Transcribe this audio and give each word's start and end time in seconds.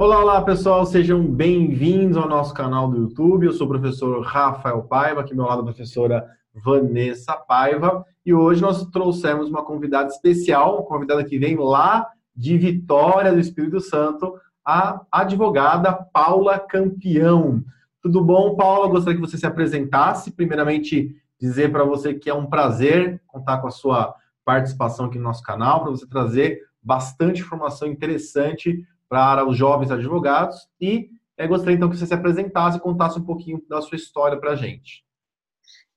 Olá, 0.00 0.18
olá 0.18 0.40
pessoal, 0.40 0.86
sejam 0.86 1.22
bem-vindos 1.22 2.16
ao 2.16 2.26
nosso 2.26 2.54
canal 2.54 2.88
do 2.88 2.96
YouTube. 2.96 3.44
Eu 3.44 3.52
sou 3.52 3.66
o 3.66 3.68
professor 3.68 4.18
Rafael 4.22 4.82
Paiva, 4.84 5.20
aqui 5.20 5.32
ao 5.32 5.36
meu 5.36 5.44
lado 5.44 5.60
a 5.60 5.64
professora 5.64 6.26
Vanessa 6.54 7.34
Paiva, 7.36 8.06
e 8.24 8.32
hoje 8.32 8.62
nós 8.62 8.82
trouxemos 8.86 9.50
uma 9.50 9.62
convidada 9.62 10.08
especial, 10.08 10.76
uma 10.76 10.86
convidada 10.86 11.22
que 11.22 11.38
vem 11.38 11.54
lá 11.58 12.08
de 12.34 12.56
Vitória 12.56 13.30
do 13.30 13.38
Espírito 13.38 13.78
Santo, 13.78 14.40
a 14.64 15.02
advogada 15.12 15.92
Paula 15.92 16.58
Campeão. 16.58 17.62
Tudo 18.00 18.24
bom, 18.24 18.56
Paula? 18.56 18.88
Gostaria 18.88 19.20
que 19.20 19.26
você 19.26 19.36
se 19.36 19.46
apresentasse. 19.46 20.30
Primeiramente, 20.30 21.14
dizer 21.38 21.70
para 21.70 21.84
você 21.84 22.14
que 22.14 22.30
é 22.30 22.34
um 22.34 22.46
prazer 22.46 23.20
contar 23.26 23.58
com 23.58 23.66
a 23.66 23.70
sua 23.70 24.14
participação 24.46 25.04
aqui 25.04 25.18
no 25.18 25.24
nosso 25.24 25.42
canal, 25.42 25.82
para 25.82 25.90
você 25.90 26.06
trazer 26.06 26.62
bastante 26.82 27.42
informação 27.42 27.86
interessante 27.86 28.82
para 29.10 29.44
os 29.44 29.58
jovens 29.58 29.90
advogados. 29.90 30.56
E 30.80 31.10
é, 31.36 31.46
gostaria 31.48 31.74
então 31.74 31.90
que 31.90 31.96
você 31.96 32.06
se 32.06 32.14
apresentasse 32.14 32.78
e 32.78 32.80
contasse 32.80 33.18
um 33.18 33.24
pouquinho 33.26 33.60
da 33.68 33.82
sua 33.82 33.96
história 33.96 34.38
para 34.38 34.52
a 34.52 34.56
gente. 34.56 35.04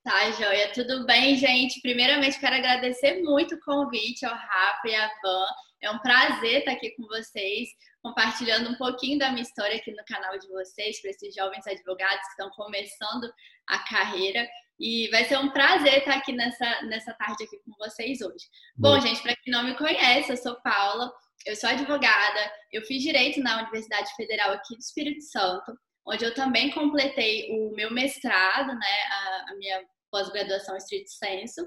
Tá, 0.02 0.30
Joia. 0.32 0.72
Tudo 0.72 1.06
bem, 1.06 1.36
gente? 1.36 1.80
Primeiramente, 1.80 2.40
quero 2.40 2.56
agradecer 2.56 3.22
muito 3.22 3.54
o 3.54 3.60
convite 3.60 4.26
ao 4.26 4.34
Rafa 4.34 4.88
e 4.88 4.94
à 4.94 5.08
Van. 5.22 5.46
É 5.82 5.90
um 5.90 5.98
prazer 5.98 6.58
estar 6.58 6.72
aqui 6.72 6.90
com 6.96 7.06
vocês, 7.06 7.68
compartilhando 8.02 8.70
um 8.70 8.74
pouquinho 8.74 9.18
da 9.18 9.30
minha 9.30 9.42
história 9.42 9.76
aqui 9.76 9.92
no 9.92 10.04
canal 10.06 10.38
de 10.38 10.48
vocês, 10.48 11.00
para 11.00 11.10
esses 11.10 11.34
jovens 11.34 11.66
advogados 11.66 12.20
que 12.20 12.30
estão 12.30 12.50
começando 12.50 13.32
a 13.68 13.78
carreira. 13.78 14.46
E 14.78 15.08
vai 15.10 15.24
ser 15.24 15.38
um 15.38 15.50
prazer 15.50 15.98
estar 15.98 16.16
aqui 16.16 16.32
nessa, 16.32 16.82
nessa 16.82 17.14
tarde 17.14 17.44
aqui 17.44 17.58
com 17.64 17.72
vocês 17.78 18.20
hoje. 18.20 18.44
Bom, 18.76 18.94
Bom 18.94 19.00
gente, 19.00 19.22
para 19.22 19.36
quem 19.36 19.52
não 19.52 19.62
me 19.62 19.76
conhece, 19.76 20.32
eu 20.32 20.36
sou 20.36 20.56
Paula, 20.62 21.12
eu 21.46 21.56
sou 21.56 21.68
advogada, 21.68 22.52
eu 22.72 22.82
fiz 22.82 23.02
direito 23.02 23.40
na 23.40 23.62
Universidade 23.62 24.14
Federal 24.16 24.52
aqui 24.52 24.74
do 24.74 24.80
Espírito 24.80 25.22
Santo, 25.22 25.76
onde 26.06 26.24
eu 26.24 26.34
também 26.34 26.70
completei 26.70 27.50
o 27.50 27.74
meu 27.74 27.90
mestrado, 27.92 28.68
né, 28.68 29.02
a, 29.10 29.52
a 29.52 29.56
minha 29.56 29.82
pós-graduação 30.10 30.76
estrito 30.76 31.10
senso. 31.10 31.66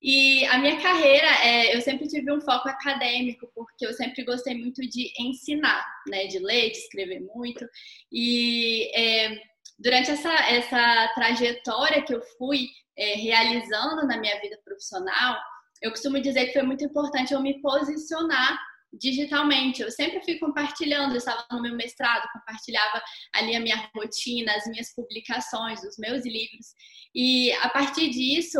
E 0.00 0.44
a 0.46 0.58
minha 0.58 0.80
carreira, 0.80 1.26
é, 1.44 1.74
eu 1.74 1.80
sempre 1.80 2.06
tive 2.06 2.32
um 2.32 2.40
foco 2.40 2.68
acadêmico, 2.68 3.50
porque 3.54 3.84
eu 3.84 3.92
sempre 3.92 4.24
gostei 4.24 4.54
muito 4.54 4.80
de 4.82 5.12
ensinar, 5.18 5.84
né, 6.08 6.26
de 6.26 6.38
ler, 6.38 6.70
de 6.70 6.78
escrever 6.78 7.20
muito. 7.20 7.66
E 8.12 8.88
é, 8.94 9.40
durante 9.78 10.12
essa, 10.12 10.32
essa 10.48 11.12
trajetória 11.14 12.02
que 12.02 12.14
eu 12.14 12.22
fui 12.38 12.68
é, 12.96 13.14
realizando 13.14 14.06
na 14.06 14.16
minha 14.18 14.40
vida 14.40 14.56
profissional, 14.64 15.36
eu 15.82 15.90
costumo 15.90 16.20
dizer 16.20 16.46
que 16.46 16.52
foi 16.52 16.62
muito 16.62 16.84
importante 16.84 17.34
eu 17.34 17.42
me 17.42 17.60
posicionar 17.60 18.58
digitalmente. 18.92 19.82
Eu 19.82 19.90
sempre 19.90 20.22
fui 20.22 20.38
compartilhando, 20.38 21.12
eu 21.12 21.18
estava 21.18 21.46
no 21.50 21.62
meu 21.62 21.74
mestrado, 21.74 22.28
compartilhava 22.32 23.02
ali 23.34 23.54
a 23.54 23.60
minha 23.60 23.90
rotina, 23.94 24.54
as 24.54 24.66
minhas 24.66 24.94
publicações, 24.94 25.82
os 25.82 25.96
meus 25.98 26.24
livros. 26.24 26.66
E 27.14 27.52
a 27.54 27.68
partir 27.68 28.10
disso, 28.10 28.58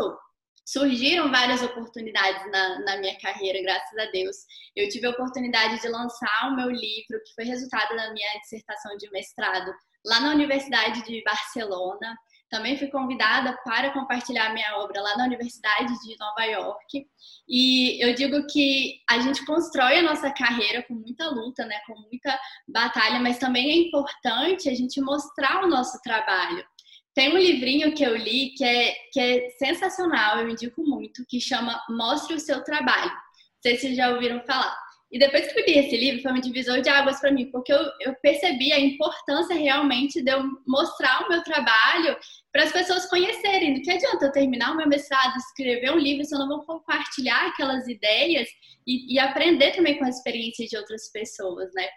surgiram 0.71 1.31
várias 1.31 1.63
oportunidades 1.63 2.51
na, 2.51 2.79
na, 2.81 2.97
minha 2.97 3.17
carreira, 3.19 3.61
graças 3.61 3.97
a 3.97 4.05
Deus. 4.11 4.35
Eu 4.75 4.87
tive 4.87 5.07
a 5.07 5.11
oportunidade 5.11 5.81
de 5.81 5.87
lançar 5.87 6.51
o 6.51 6.55
meu 6.55 6.69
livro, 6.69 7.19
que 7.25 7.33
foi 7.33 7.43
resultado 7.43 7.95
da 7.95 8.13
minha 8.13 8.39
dissertação 8.41 8.95
de 8.97 9.09
mestrado, 9.09 9.73
lá 10.05 10.19
na 10.19 10.31
Universidade 10.31 11.03
de 11.03 11.23
Barcelona. 11.23 12.15
Também 12.49 12.77
fui 12.77 12.87
convidada 12.87 13.57
para 13.63 13.91
compartilhar 13.91 14.53
minha 14.53 14.77
obra 14.77 15.01
lá 15.01 15.15
na 15.17 15.25
Universidade 15.25 15.93
de 16.01 16.17
Nova 16.19 16.43
York. 16.43 17.07
E 17.47 18.03
eu 18.03 18.13
digo 18.15 18.45
que 18.47 19.01
a 19.09 19.19
gente 19.19 19.45
constrói 19.45 19.99
a 19.99 20.01
nossa 20.01 20.31
carreira 20.31 20.83
com 20.83 20.95
muita 20.95 21.29
luta, 21.29 21.65
né, 21.65 21.79
com 21.85 21.95
muita 21.99 22.39
batalha, 22.67 23.19
mas 23.19 23.37
também 23.37 23.69
é 23.69 23.75
importante 23.87 24.67
a 24.67 24.73
gente 24.73 24.99
mostrar 24.99 25.63
o 25.63 25.67
nosso 25.67 26.01
trabalho. 26.01 26.65
Tem 27.13 27.33
um 27.33 27.37
livrinho 27.37 27.93
que 27.93 28.03
eu 28.03 28.15
li 28.15 28.53
que 28.55 28.63
é, 28.63 28.95
que 29.11 29.19
é 29.19 29.49
sensacional, 29.51 30.39
eu 30.39 30.49
indico 30.49 30.81
muito, 30.83 31.25
que 31.27 31.39
chama 31.39 31.79
Mostre 31.89 32.35
o 32.35 32.39
Seu 32.39 32.63
Trabalho. 32.63 33.11
Não 33.11 33.61
sei 33.61 33.75
se 33.75 33.81
vocês 33.81 33.97
já 33.97 34.09
ouviram 34.09 34.41
falar. 34.45 34.88
E 35.11 35.17
depois 35.17 35.51
que 35.51 35.59
eu 35.59 35.65
li 35.65 35.79
esse 35.79 35.97
livro, 35.97 36.21
foi 36.21 36.31
um 36.31 36.39
divisor 36.39 36.81
de 36.81 36.89
águas 36.89 37.19
para 37.19 37.31
mim, 37.31 37.49
porque 37.49 37.73
eu, 37.73 37.79
eu 38.01 38.13
percebi 38.21 38.71
a 38.71 38.79
importância 38.79 39.55
realmente 39.55 40.21
de 40.21 40.31
eu 40.31 40.43
mostrar 40.67 41.25
o 41.25 41.29
meu 41.29 41.43
trabalho 41.43 42.15
para 42.51 42.63
as 42.63 42.71
pessoas 42.71 43.07
conhecerem. 43.07 43.73
Não 43.73 43.81
que 43.81 43.91
adianta 43.91 44.25
eu 44.25 44.31
terminar 44.31 44.71
o 44.71 44.77
meu 44.77 44.87
mestrado, 44.87 45.35
escrever 45.37 45.91
um 45.91 45.97
livro, 45.97 46.23
se 46.23 46.35
eu 46.35 46.39
não 46.39 46.47
vou 46.47 46.63
compartilhar 46.63 47.47
aquelas 47.47 47.87
ideias 47.87 48.47
e, 48.85 49.15
e 49.15 49.19
aprender 49.19 49.71
também 49.71 49.97
com 49.97 50.05
a 50.05 50.09
experiência 50.09 50.67
de 50.67 50.77
outras 50.77 51.11
pessoas, 51.11 51.73
né? 51.73 51.87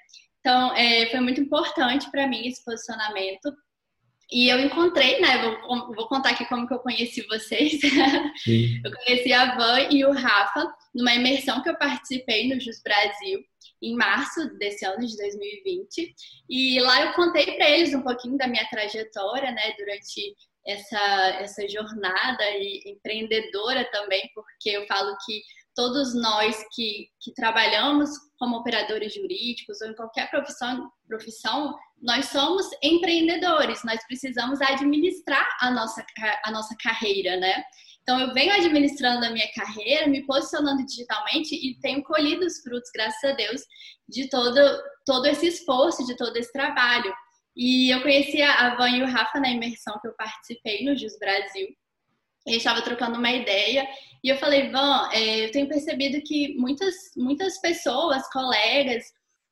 Então, 0.40 0.74
é, 0.74 1.06
foi 1.10 1.20
muito 1.20 1.40
importante 1.40 2.10
para 2.10 2.26
mim 2.26 2.46
esse 2.46 2.64
posicionamento. 2.64 3.52
E 4.32 4.48
eu 4.48 4.58
encontrei, 4.58 5.20
né? 5.20 5.42
Vou, 5.42 5.94
vou, 5.94 6.08
contar 6.08 6.30
aqui 6.30 6.46
como 6.46 6.66
que 6.66 6.72
eu 6.72 6.78
conheci 6.78 7.20
vocês. 7.26 7.78
eu 8.82 8.90
conheci 8.90 9.30
a 9.30 9.54
Van 9.54 9.88
e 9.90 10.04
o 10.06 10.12
Rafa 10.12 10.74
numa 10.94 11.14
imersão 11.14 11.62
que 11.62 11.68
eu 11.68 11.76
participei 11.76 12.48
no 12.48 12.58
Jus 12.58 12.82
Brasil 12.82 13.44
em 13.82 13.94
março 13.94 14.48
desse 14.58 14.86
ano 14.86 15.06
de 15.06 15.16
2020. 15.18 16.14
E 16.48 16.80
lá 16.80 17.02
eu 17.02 17.12
contei 17.12 17.56
para 17.56 17.68
eles 17.68 17.92
um 17.92 18.00
pouquinho 18.00 18.38
da 18.38 18.46
minha 18.46 18.66
trajetória, 18.70 19.50
né, 19.50 19.74
durante 19.76 20.34
essa, 20.66 21.28
essa 21.40 21.68
jornada 21.68 22.44
e 22.52 22.82
empreendedora 22.86 23.84
também, 23.90 24.30
porque 24.34 24.70
eu 24.70 24.86
falo 24.86 25.14
que 25.26 25.42
todos 25.74 26.14
nós 26.14 26.56
que, 26.74 27.08
que 27.20 27.32
trabalhamos 27.34 28.10
como 28.38 28.56
operadores 28.56 29.14
jurídicos 29.14 29.80
ou 29.80 29.88
em 29.88 29.94
qualquer 29.94 30.30
profissão, 30.30 30.90
profissão, 31.08 31.76
nós 32.00 32.26
somos 32.26 32.66
empreendedores, 32.82 33.82
nós 33.84 34.04
precisamos 34.06 34.60
administrar 34.60 35.48
a 35.60 35.70
nossa, 35.70 36.04
a 36.44 36.50
nossa 36.50 36.76
carreira, 36.82 37.36
né? 37.36 37.62
Então, 38.02 38.18
eu 38.18 38.34
venho 38.34 38.52
administrando 38.52 39.24
a 39.24 39.30
minha 39.30 39.48
carreira, 39.54 40.08
me 40.08 40.26
posicionando 40.26 40.84
digitalmente 40.84 41.54
e 41.54 41.78
tenho 41.80 42.02
colhido 42.02 42.44
os 42.44 42.58
frutos, 42.58 42.90
graças 42.92 43.22
a 43.30 43.34
Deus, 43.34 43.62
de 44.08 44.28
todo, 44.28 44.58
todo 45.06 45.26
esse 45.26 45.46
esforço, 45.46 46.04
de 46.04 46.16
todo 46.16 46.36
esse 46.36 46.52
trabalho. 46.52 47.14
E 47.54 47.94
eu 47.94 48.02
conheci 48.02 48.42
a 48.42 48.74
Van 48.74 48.88
e 48.88 49.02
o 49.02 49.06
Rafa 49.06 49.38
na 49.38 49.50
imersão 49.50 49.98
que 50.00 50.08
eu 50.08 50.14
participei 50.14 50.84
no 50.84 50.96
Jus 50.96 51.16
Brasil. 51.18 51.68
Eu 52.46 52.56
estava 52.56 52.82
trocando 52.82 53.18
uma 53.18 53.30
ideia 53.30 53.86
e 54.22 54.28
eu 54.28 54.36
falei, 54.36 54.70
Van, 54.70 55.08
é, 55.12 55.46
eu 55.46 55.50
tenho 55.50 55.68
percebido 55.68 56.22
que 56.22 56.56
muitas, 56.56 56.94
muitas 57.16 57.60
pessoas, 57.60 58.28
colegas, 58.30 59.04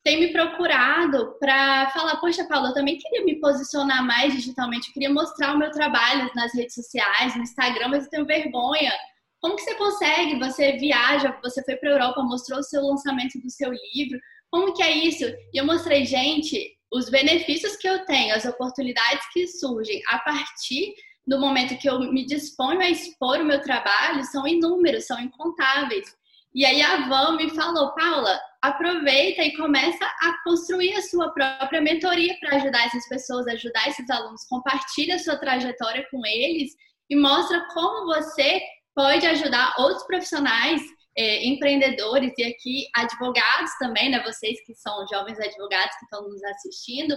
tem 0.03 0.19
me 0.19 0.31
procurado 0.31 1.35
para 1.39 1.89
falar, 1.91 2.17
poxa, 2.17 2.45
Paula, 2.45 2.69
eu 2.69 2.73
também 2.73 2.97
queria 2.97 3.23
me 3.23 3.39
posicionar 3.39 4.03
mais 4.03 4.33
digitalmente, 4.33 4.87
eu 4.87 4.93
queria 4.93 5.13
mostrar 5.13 5.53
o 5.53 5.57
meu 5.57 5.69
trabalho 5.71 6.29
nas 6.35 6.53
redes 6.55 6.73
sociais, 6.73 7.35
no 7.35 7.43
Instagram, 7.43 7.89
mas 7.89 8.05
eu 8.05 8.09
tenho 8.09 8.25
vergonha. 8.25 8.91
Como 9.39 9.55
que 9.55 9.61
você 9.61 9.75
consegue? 9.75 10.39
Você 10.39 10.73
viaja, 10.73 11.37
você 11.43 11.63
foi 11.63 11.75
para 11.75 11.89
a 11.89 11.93
Europa, 11.93 12.23
mostrou 12.23 12.59
o 12.59 12.63
seu 12.63 12.81
lançamento 12.81 13.39
do 13.39 13.49
seu 13.49 13.71
livro. 13.71 14.19
Como 14.49 14.73
que 14.73 14.83
é 14.83 14.91
isso? 14.91 15.25
E 15.53 15.57
eu 15.59 15.65
mostrei, 15.65 16.05
gente, 16.05 16.75
os 16.91 17.09
benefícios 17.09 17.75
que 17.75 17.87
eu 17.87 18.05
tenho, 18.05 18.35
as 18.35 18.45
oportunidades 18.45 19.25
que 19.31 19.47
surgem 19.47 20.01
a 20.07 20.19
partir 20.19 20.93
do 21.25 21.39
momento 21.39 21.77
que 21.77 21.89
eu 21.89 21.99
me 21.99 22.25
disponho 22.25 22.81
a 22.81 22.89
expor 22.89 23.39
o 23.39 23.45
meu 23.45 23.61
trabalho 23.61 24.23
são 24.25 24.47
inúmeros, 24.47 25.05
são 25.05 25.19
incontáveis. 25.19 26.07
E 26.53 26.65
aí 26.65 26.81
a 26.81 27.07
Van 27.07 27.37
me 27.37 27.49
falou, 27.51 27.93
Paula, 27.93 28.39
aproveita 28.61 29.41
e 29.41 29.55
começa 29.55 30.05
a 30.05 30.43
construir 30.43 30.93
a 30.93 31.01
sua 31.01 31.31
própria 31.31 31.81
mentoria 31.81 32.35
para 32.39 32.57
ajudar 32.57 32.85
essas 32.85 33.07
pessoas, 33.07 33.47
ajudar 33.47 33.87
esses 33.87 34.09
alunos, 34.09 34.45
compartilha 34.49 35.15
a 35.15 35.19
sua 35.19 35.37
trajetória 35.37 36.05
com 36.11 36.25
eles 36.25 36.73
e 37.09 37.15
mostra 37.15 37.65
como 37.73 38.05
você 38.05 38.61
pode 38.93 39.25
ajudar 39.25 39.73
outros 39.77 40.03
profissionais, 40.05 40.81
é, 41.17 41.45
empreendedores 41.45 42.33
e 42.37 42.43
aqui 42.43 42.87
advogados 42.95 43.71
também, 43.79 44.09
né? 44.09 44.21
Vocês 44.23 44.63
que 44.65 44.73
são 44.75 45.05
jovens 45.07 45.39
advogados 45.39 45.95
que 45.97 46.05
estão 46.05 46.27
nos 46.27 46.43
assistindo, 46.43 47.15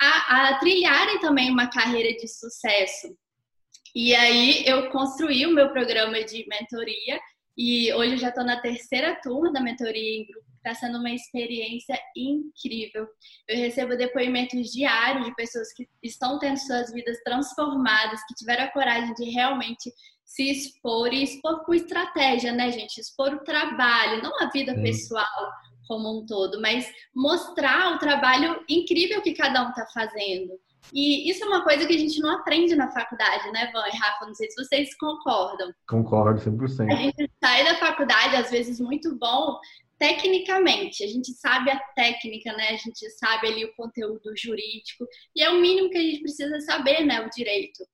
a, 0.00 0.48
a 0.48 0.58
trilharem 0.58 1.18
também 1.20 1.50
uma 1.50 1.68
carreira 1.68 2.16
de 2.16 2.28
sucesso. 2.28 3.08
E 3.94 4.14
aí 4.14 4.64
eu 4.66 4.90
construí 4.90 5.46
o 5.46 5.54
meu 5.54 5.70
programa 5.70 6.22
de 6.24 6.46
mentoria 6.48 7.18
e 7.56 7.92
hoje 7.92 8.12
eu 8.12 8.18
já 8.18 8.28
estou 8.28 8.44
na 8.44 8.60
terceira 8.60 9.18
turma 9.20 9.52
da 9.52 9.60
mentoria 9.60 10.20
em 10.20 10.26
grupo, 10.26 10.46
está 10.56 10.74
sendo 10.74 10.98
uma 10.98 11.10
experiência 11.10 11.98
incrível. 12.16 13.08
Eu 13.48 13.58
recebo 13.58 13.96
depoimentos 13.96 14.70
diários 14.70 15.26
de 15.26 15.34
pessoas 15.34 15.72
que 15.72 15.88
estão 16.02 16.38
tendo 16.38 16.56
suas 16.58 16.92
vidas 16.92 17.18
transformadas, 17.24 18.20
que 18.28 18.34
tiveram 18.34 18.64
a 18.64 18.72
coragem 18.72 19.12
de 19.14 19.30
realmente 19.30 19.92
se 20.24 20.50
expor 20.50 21.12
e 21.12 21.24
expor 21.24 21.64
com 21.64 21.74
estratégia, 21.74 22.52
né, 22.52 22.70
gente? 22.70 23.00
Expor 23.00 23.32
o 23.32 23.44
trabalho, 23.44 24.22
não 24.22 24.40
a 24.40 24.50
vida 24.50 24.74
pessoal 24.80 25.50
como 25.88 26.20
um 26.20 26.26
todo, 26.26 26.60
mas 26.60 26.86
mostrar 27.14 27.94
o 27.94 27.98
trabalho 27.98 28.62
incrível 28.68 29.22
que 29.22 29.32
cada 29.32 29.66
um 29.66 29.70
está 29.70 29.86
fazendo. 29.86 30.52
E 30.92 31.30
isso 31.30 31.44
é 31.44 31.46
uma 31.46 31.62
coisa 31.62 31.86
que 31.86 31.94
a 31.94 31.98
gente 31.98 32.20
não 32.20 32.30
aprende 32.30 32.74
na 32.74 32.90
faculdade, 32.90 33.50
né, 33.52 33.70
Van 33.72 33.86
e 33.86 33.96
Rafa? 33.96 34.26
Não 34.26 34.34
sei 34.34 34.50
se 34.50 34.64
vocês 34.64 34.96
concordam. 34.96 35.72
Concordo, 35.88 36.40
100%. 36.40 36.92
A 36.92 36.96
gente 36.96 37.30
sai 37.42 37.64
da 37.64 37.76
faculdade, 37.76 38.36
às 38.36 38.50
vezes 38.50 38.80
muito 38.80 39.16
bom, 39.16 39.58
tecnicamente, 39.98 41.02
a 41.02 41.08
gente 41.08 41.32
sabe 41.32 41.70
a 41.70 41.78
técnica, 41.94 42.52
né? 42.52 42.68
A 42.68 42.76
gente 42.76 43.10
sabe 43.10 43.48
ali 43.48 43.64
o 43.64 43.74
conteúdo 43.74 44.32
jurídico 44.36 45.06
e 45.34 45.42
é 45.42 45.50
o 45.50 45.60
mínimo 45.60 45.90
que 45.90 45.98
a 45.98 46.02
gente 46.02 46.20
precisa 46.20 46.60
saber, 46.60 47.04
né? 47.04 47.20
O 47.20 47.30
direito. 47.30 47.84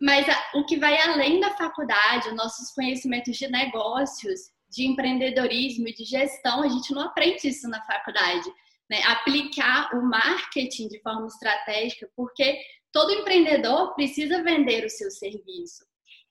Mas 0.00 0.28
a, 0.28 0.58
o 0.58 0.66
que 0.66 0.76
vai 0.76 1.00
além 1.00 1.40
da 1.40 1.50
faculdade, 1.50 2.28
os 2.28 2.36
nossos 2.36 2.70
conhecimentos 2.74 3.36
de 3.36 3.48
negócios, 3.48 4.40
de 4.70 4.86
empreendedorismo 4.86 5.88
e 5.88 5.94
de 5.94 6.04
gestão, 6.04 6.62
a 6.62 6.68
gente 6.68 6.92
não 6.92 7.02
aprende 7.02 7.48
isso 7.48 7.68
na 7.68 7.82
faculdade. 7.82 8.50
Né? 8.90 9.02
Aplicar 9.04 9.94
o 9.94 10.02
marketing 10.02 10.88
de 10.88 11.00
forma 11.00 11.26
estratégica, 11.26 12.08
porque 12.14 12.58
todo 12.92 13.12
empreendedor 13.12 13.94
precisa 13.94 14.42
vender 14.42 14.84
o 14.84 14.90
seu 14.90 15.10
serviço. 15.10 15.84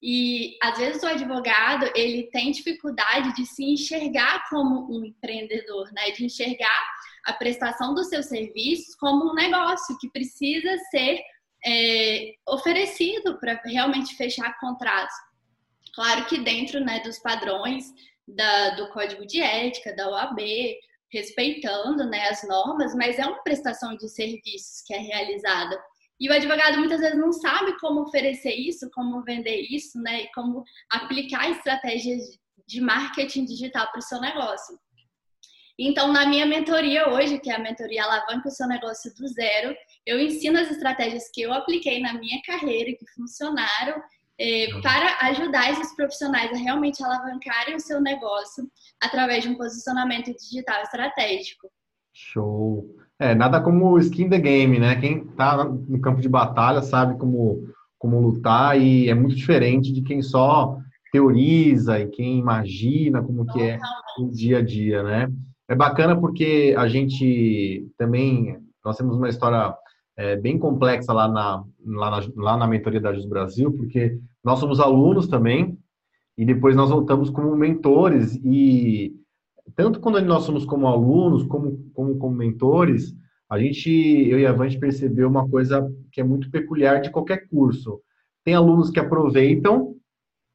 E 0.06 0.58
às 0.62 0.78
vezes 0.78 1.02
o 1.02 1.08
advogado 1.08 1.90
ele 1.96 2.24
tem 2.24 2.52
dificuldade 2.52 3.34
de 3.36 3.46
se 3.46 3.64
enxergar 3.64 4.44
como 4.50 4.94
um 4.94 5.06
empreendedor, 5.06 5.90
né? 5.94 6.12
De 6.12 6.26
enxergar 6.26 6.94
a 7.26 7.32
prestação 7.32 7.94
dos 7.94 8.10
seus 8.10 8.26
serviços 8.26 8.96
como 8.96 9.32
um 9.32 9.34
negócio 9.34 9.98
que 10.00 10.10
precisa 10.10 10.78
ser 10.92 11.22
é, 11.66 12.34
oferecido 12.46 13.40
para 13.40 13.60
realmente 13.64 14.16
fechar 14.16 14.60
contratos. 14.60 15.16
Claro 15.96 16.26
que 16.26 16.40
dentro 16.40 16.82
né, 16.82 17.00
dos 17.00 17.20
padrões 17.20 17.86
da, 18.28 18.72
do 18.72 18.90
código 18.90 19.26
de 19.26 19.40
ética, 19.40 19.96
da 19.96 20.10
OAB, 20.10 20.40
respeitando 21.14 22.06
né, 22.06 22.28
as 22.30 22.46
normas, 22.48 22.96
mas 22.96 23.20
é 23.20 23.26
uma 23.26 23.44
prestação 23.44 23.96
de 23.96 24.10
serviços 24.10 24.82
que 24.86 24.94
é 24.94 24.98
realizada. 24.98 25.80
E 26.20 26.28
o 26.30 26.34
advogado 26.34 26.80
muitas 26.80 27.00
vezes 27.00 27.18
não 27.18 27.32
sabe 27.32 27.78
como 27.80 28.02
oferecer 28.02 28.54
isso, 28.54 28.90
como 28.92 29.24
vender 29.24 29.62
isso, 29.70 30.00
né? 30.02 30.24
E 30.24 30.32
como 30.32 30.64
aplicar 30.90 31.50
estratégias 31.50 32.22
de 32.68 32.82
marketing 32.82 33.46
digital 33.46 33.92
para 33.92 34.00
o 34.00 34.04
seu 34.04 34.20
negócio. 34.20 34.78
Então, 35.78 36.14
na 36.14 36.26
minha 36.26 36.46
mentoria 36.46 37.10
hoje, 37.10 37.40
que 37.40 37.50
é 37.50 37.56
a 37.56 37.60
mentoria 37.60 38.04
Alavanca 38.04 38.48
o 38.48 38.52
seu 38.52 38.68
negócio 38.68 39.14
do 39.16 39.28
zero, 39.28 39.76
eu 40.06 40.20
ensino 40.20 40.60
as 40.60 40.70
estratégias 40.70 41.30
que 41.34 41.42
eu 41.42 41.52
apliquei 41.52 42.00
na 42.00 42.14
minha 42.14 42.40
carreira 42.46 42.92
e 42.92 42.96
que 42.96 43.08
funcionaram 43.16 44.02
eh, 44.40 44.68
para 44.82 45.18
ajudar 45.30 45.72
esses 45.72 45.96
profissionais 45.96 46.52
a 46.52 46.58
realmente 46.58 47.04
alavancarem 47.04 47.76
o 47.76 47.80
seu 47.80 48.02
negócio 48.02 48.68
através 49.02 49.44
de 49.44 49.50
um 49.50 49.58
posicionamento 49.58 50.34
digital 50.36 50.82
estratégico. 50.82 51.70
Show! 52.14 52.86
É, 53.20 53.34
nada 53.34 53.62
como 53.62 53.98
skin 54.00 54.30
the 54.30 54.40
game, 54.40 54.80
né? 54.80 54.96
Quem 54.96 55.26
tá 55.26 55.64
no 55.64 56.02
campo 56.02 56.22
de 56.22 56.30
batalha 56.30 56.82
sabe 56.82 57.18
como, 57.18 57.64
como 57.98 58.20
lutar 58.20 58.80
e 58.80 59.10
é 59.10 59.14
muito 59.14 59.36
diferente 59.36 59.92
de 59.92 60.02
quem 60.02 60.22
só 60.22 60.78
teoriza 61.12 62.00
e 62.00 62.08
quem 62.10 62.40
imagina 62.40 63.22
como 63.22 63.46
que 63.46 63.62
é 63.62 63.80
o 64.20 64.30
dia 64.30 64.58
a 64.58 64.62
dia, 64.62 65.04
né? 65.04 65.28
É 65.70 65.76
bacana 65.76 66.20
porque 66.20 66.76
a 66.78 66.88
gente 66.88 67.88
também, 67.98 68.58
nós 68.84 68.98
temos 68.98 69.16
uma 69.16 69.30
história 69.30 69.76
é, 70.16 70.36
bem 70.36 70.58
complexa 70.58 71.12
lá 71.12 71.28
na, 71.28 71.64
lá, 71.86 72.12
na, 72.12 72.28
lá 72.36 72.58
na 72.58 72.68
mentoria 72.68 73.02
da 73.02 73.14
Jus 73.14 73.26
Brasil, 73.26 73.72
porque 73.72 74.20
nós 74.44 74.60
somos 74.60 74.80
alunos 74.80 75.28
também 75.28 75.78
e 76.38 76.46
depois 76.46 76.76
nós 76.76 76.90
voltamos 76.90 77.30
como 77.30 77.56
mentores 77.56 78.36
e 78.44 79.14
tanto 79.76 80.00
quando 80.00 80.22
nós 80.22 80.44
somos 80.44 80.66
como 80.66 80.88
alunos, 80.88 81.44
como, 81.44 81.78
como, 81.94 82.18
como 82.18 82.36
mentores, 82.36 83.16
a 83.50 83.58
gente, 83.58 83.90
eu 83.90 84.40
e 84.40 84.46
a 84.46 84.52
Vante 84.52 84.78
percebeu 84.78 85.28
uma 85.28 85.48
coisa 85.48 85.90
que 86.12 86.20
é 86.20 86.24
muito 86.24 86.50
peculiar 86.50 87.02
de 87.02 87.12
qualquer 87.12 87.48
curso. 87.48 88.02
Tem 88.44 88.56
alunos 88.56 88.90
que 88.90 89.00
aproveitam 89.00 89.96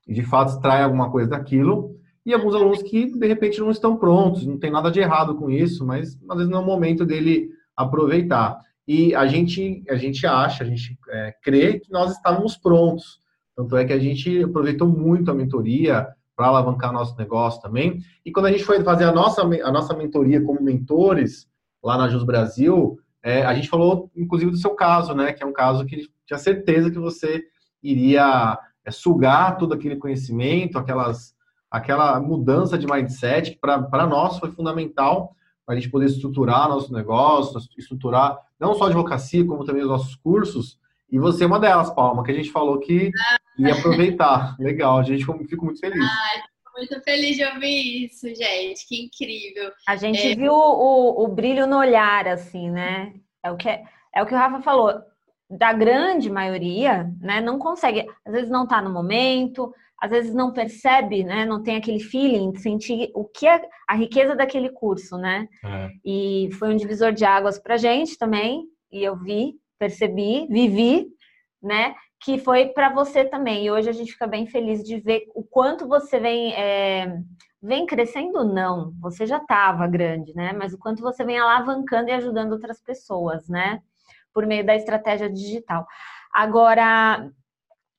e 0.08 0.14
de 0.14 0.22
fato 0.22 0.52
extraem 0.52 0.82
alguma 0.82 1.10
coisa 1.10 1.28
daquilo, 1.28 1.94
e 2.24 2.32
alguns 2.32 2.54
alunos 2.54 2.82
que 2.82 3.06
de 3.06 3.26
repente 3.26 3.60
não 3.60 3.70
estão 3.70 3.96
prontos, 3.96 4.46
não 4.46 4.58
tem 4.58 4.70
nada 4.70 4.90
de 4.90 5.00
errado 5.00 5.34
com 5.36 5.50
isso, 5.50 5.86
mas 5.86 6.18
às 6.28 6.36
vezes 6.36 6.50
não 6.50 6.60
é 6.60 6.62
o 6.62 6.66
momento 6.66 7.04
dele 7.04 7.50
aproveitar. 7.76 8.58
E 8.88 9.14
a 9.14 9.26
gente, 9.26 9.84
a 9.88 9.96
gente 9.96 10.26
acha, 10.26 10.64
a 10.64 10.66
gente 10.66 10.98
é, 11.10 11.34
crê 11.42 11.78
que 11.78 11.92
nós 11.92 12.12
estávamos 12.12 12.56
prontos. 12.56 13.20
Tanto 13.54 13.76
é 13.76 13.84
que 13.84 13.92
a 13.92 13.98
gente 13.98 14.42
aproveitou 14.42 14.88
muito 14.88 15.30
a 15.30 15.34
mentoria, 15.34 16.08
para 16.38 16.46
alavancar 16.46 16.92
nosso 16.92 17.18
negócio 17.18 17.60
também. 17.60 18.00
E 18.24 18.30
quando 18.30 18.46
a 18.46 18.52
gente 18.52 18.62
foi 18.62 18.84
fazer 18.84 19.02
a 19.02 19.12
nossa, 19.12 19.42
a 19.42 19.72
nossa 19.72 19.92
mentoria 19.92 20.40
como 20.40 20.62
mentores 20.62 21.48
lá 21.82 21.98
na 21.98 22.08
Jus 22.08 22.22
Brasil, 22.22 22.96
é, 23.24 23.44
a 23.44 23.52
gente 23.52 23.68
falou, 23.68 24.08
inclusive, 24.14 24.52
do 24.52 24.56
seu 24.56 24.70
caso, 24.70 25.14
né? 25.14 25.32
Que 25.32 25.42
é 25.42 25.46
um 25.46 25.52
caso 25.52 25.84
que 25.84 26.08
tinha 26.24 26.38
certeza 26.38 26.92
que 26.92 26.98
você 26.98 27.42
iria 27.82 28.56
é, 28.84 28.90
sugar 28.92 29.58
todo 29.58 29.74
aquele 29.74 29.96
conhecimento, 29.96 30.78
aquelas, 30.78 31.34
aquela 31.68 32.20
mudança 32.20 32.78
de 32.78 32.86
mindset, 32.86 33.50
que 33.50 33.58
para 33.58 34.06
nós 34.06 34.38
foi 34.38 34.52
fundamental 34.52 35.34
para 35.68 35.74
a 35.74 35.78
gente 35.78 35.90
poder 35.90 36.06
estruturar 36.06 36.66
nosso 36.66 36.90
negócio, 36.90 37.60
estruturar 37.76 38.38
não 38.58 38.72
só 38.72 38.84
a 38.84 38.86
advocacia, 38.86 39.44
como 39.44 39.66
também 39.66 39.82
os 39.82 39.88
nossos 39.90 40.16
cursos. 40.16 40.78
E 41.12 41.18
você 41.18 41.44
é 41.44 41.46
uma 41.46 41.60
delas, 41.60 41.90
Palma, 41.90 42.24
que 42.24 42.30
a 42.30 42.34
gente 42.34 42.50
falou 42.50 42.78
que 42.78 43.10
ia 43.58 43.74
aproveitar. 43.74 44.56
Legal, 44.58 44.96
a 44.96 45.02
gente 45.02 45.26
fica 45.26 45.62
muito 45.62 45.78
feliz. 45.78 46.00
Ai, 46.00 46.40
muito 46.74 46.98
feliz 47.02 47.36
de 47.36 47.44
ouvir 47.44 48.06
isso, 48.06 48.26
gente. 48.28 48.88
Que 48.88 49.04
incrível. 49.04 49.70
A 49.86 49.94
gente 49.94 50.26
é... 50.26 50.34
viu 50.34 50.54
o, 50.54 51.22
o 51.22 51.28
brilho 51.28 51.66
no 51.66 51.76
olhar, 51.76 52.26
assim, 52.28 52.70
né? 52.70 53.12
É 53.44 53.50
o 53.50 53.56
que, 53.58 53.68
é, 53.68 53.84
é 54.14 54.22
o, 54.22 54.26
que 54.26 54.32
o 54.32 54.38
Rafa 54.38 54.62
falou. 54.62 54.94
Da 55.50 55.74
grande 55.74 56.30
maioria, 56.30 57.12
né, 57.20 57.42
não 57.42 57.58
consegue. 57.58 58.06
Às 58.24 58.32
vezes 58.32 58.48
não 58.48 58.64
está 58.64 58.80
no 58.80 58.88
momento, 58.88 59.70
às 60.00 60.10
vezes 60.10 60.32
não 60.32 60.52
percebe, 60.52 61.24
né? 61.24 61.44
Não 61.44 61.62
tem 61.62 61.76
aquele 61.76 61.98
feeling 61.98 62.52
de 62.52 62.60
sentir 62.60 63.10
o 63.14 63.24
que 63.24 63.46
é 63.48 63.60
a 63.88 63.94
riqueza 63.94 64.36
daquele 64.36 64.70
curso, 64.70 65.18
né? 65.18 65.48
É. 65.64 65.88
E 66.04 66.50
foi 66.58 66.72
um 66.72 66.76
divisor 66.76 67.12
de 67.12 67.24
águas 67.24 67.58
para 67.58 67.76
gente 67.76 68.16
também. 68.16 68.64
E 68.92 69.02
eu 69.02 69.16
vi, 69.16 69.56
percebi, 69.78 70.46
vivi, 70.48 71.08
né? 71.60 71.94
Que 72.20 72.38
foi 72.38 72.66
para 72.66 72.90
você 72.90 73.24
também. 73.24 73.66
E 73.66 73.70
hoje 73.70 73.90
a 73.90 73.92
gente 73.92 74.12
fica 74.12 74.26
bem 74.26 74.46
feliz 74.46 74.84
de 74.84 74.98
ver 75.00 75.24
o 75.34 75.42
quanto 75.42 75.88
você 75.88 76.20
vem 76.20 76.54
é, 76.54 77.20
vem 77.60 77.84
crescendo. 77.84 78.44
Não, 78.44 78.92
você 79.00 79.26
já 79.26 79.38
estava 79.38 79.86
grande, 79.88 80.32
né? 80.34 80.52
Mas 80.52 80.72
o 80.72 80.78
quanto 80.78 81.02
você 81.02 81.24
vem 81.24 81.38
alavancando 81.38 82.08
e 82.08 82.12
ajudando 82.12 82.52
outras 82.52 82.80
pessoas, 82.80 83.48
né? 83.48 83.82
Por 84.32 84.46
meio 84.46 84.64
da 84.64 84.76
estratégia 84.76 85.28
digital. 85.28 85.84
Agora, 86.32 87.28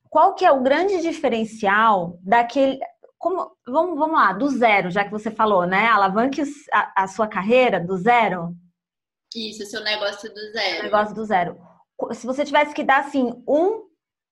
qual 0.09 0.33
que 0.35 0.45
é 0.45 0.51
o 0.51 0.61
grande 0.61 1.01
diferencial 1.01 2.19
daquele 2.21 2.79
como, 3.19 3.51
vamos, 3.67 3.99
vamos 3.99 4.15
lá, 4.15 4.31
do 4.31 4.47
zero, 4.47 4.89
já 4.89 5.03
que 5.03 5.11
você 5.11 5.29
falou, 5.29 5.67
né? 5.67 5.87
Alavanque 5.87 6.41
a, 6.71 7.03
a 7.03 7.07
sua 7.07 7.27
carreira 7.27 7.77
do 7.79 7.97
zero. 7.97 8.55
Isso, 9.35 9.65
seu 9.65 9.83
negócio 9.83 10.33
do 10.33 10.51
zero. 10.53 10.83
Negócio 10.83 11.13
do 11.13 11.25
zero. 11.25 11.57
Se 12.13 12.25
você 12.25 12.45
tivesse 12.45 12.73
que 12.73 12.83
dar 12.83 13.01
assim 13.01 13.43
um, 13.45 13.83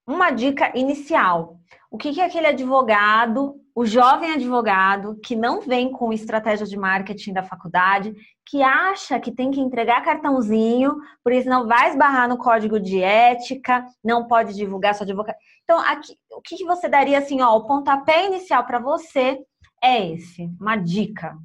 uma 0.07 0.31
dica 0.31 0.71
inicial, 0.75 1.59
o 1.91 1.97
que, 1.97 2.13
que 2.13 2.21
aquele 2.21 2.47
advogado, 2.47 3.61
o 3.77 3.85
jovem 3.85 4.31
advogado 4.31 5.19
que 5.23 5.35
não 5.35 5.61
vem 5.61 5.91
com 5.91 6.11
estratégia 6.11 6.65
de 6.65 6.75
marketing 6.75 7.31
da 7.31 7.43
faculdade, 7.43 8.11
que 8.43 8.63
acha 8.63 9.19
que 9.19 9.31
tem 9.31 9.51
que 9.51 9.59
entregar 9.59 10.03
cartãozinho, 10.03 10.95
por 11.23 11.31
isso 11.31 11.47
não 11.47 11.67
vai 11.67 11.91
esbarrar 11.91 12.27
no 12.27 12.39
código 12.39 12.79
de 12.79 12.99
ética, 12.99 13.85
não 14.03 14.25
pode 14.25 14.55
divulgar 14.55 14.95
sua 14.95 15.03
advogada. 15.03 15.37
Então, 15.63 15.77
aqui, 15.77 16.17
o 16.31 16.41
que, 16.41 16.55
que 16.55 16.65
você 16.65 16.89
daria 16.89 17.19
assim, 17.19 17.39
ó, 17.39 17.55
o 17.55 17.67
pontapé 17.67 18.25
inicial 18.25 18.65
para 18.65 18.79
você 18.79 19.37
é 19.83 20.11
esse, 20.11 20.49
uma 20.59 20.75
dica. 20.75 21.37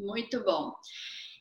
Muito 0.00 0.42
bom. 0.42 0.72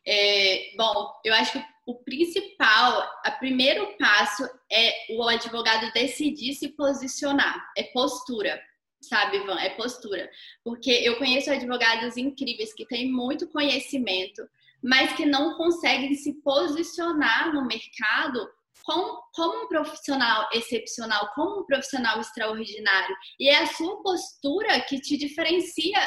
É, 0.06 0.76
bom, 0.78 1.14
eu 1.26 1.34
acho 1.34 1.54
que 1.54 1.66
o 1.88 1.96
principal, 2.04 3.10
o 3.26 3.40
primeiro 3.40 3.98
passo 3.98 4.48
é 4.72 5.16
o 5.16 5.24
advogado 5.24 5.92
decidir 5.94 6.54
se 6.54 6.70
posicionar, 6.76 7.60
é 7.76 7.86
postura, 7.86 8.62
sabe, 9.02 9.38
Ivan? 9.38 9.60
É 9.60 9.70
postura. 9.72 10.30
Porque 10.64 10.92
eu 10.92 11.18
conheço 11.18 11.52
advogados 11.52 12.18
incríveis 12.18 12.74
que 12.74 12.86
têm 12.86 13.12
muito 13.12 13.48
conhecimento, 13.50 14.42
mas 14.82 15.14
que 15.14 15.26
não 15.26 15.58
conseguem 15.58 16.14
se 16.16 16.34
posicionar 16.42 17.54
no 17.54 17.66
mercado 17.66 18.48
como, 18.84 19.22
como 19.34 19.66
um 19.66 19.68
profissional 19.68 20.50
excepcional, 20.54 21.30
como 21.36 21.62
um 21.62 21.66
profissional 21.66 22.20
extraordinário. 22.20 23.16
E 23.40 23.50
é 23.50 23.62
a 23.62 23.68
sua 23.68 24.02
postura 24.02 24.80
que 24.82 25.00
te 25.00 25.18
diferencia 25.18 26.00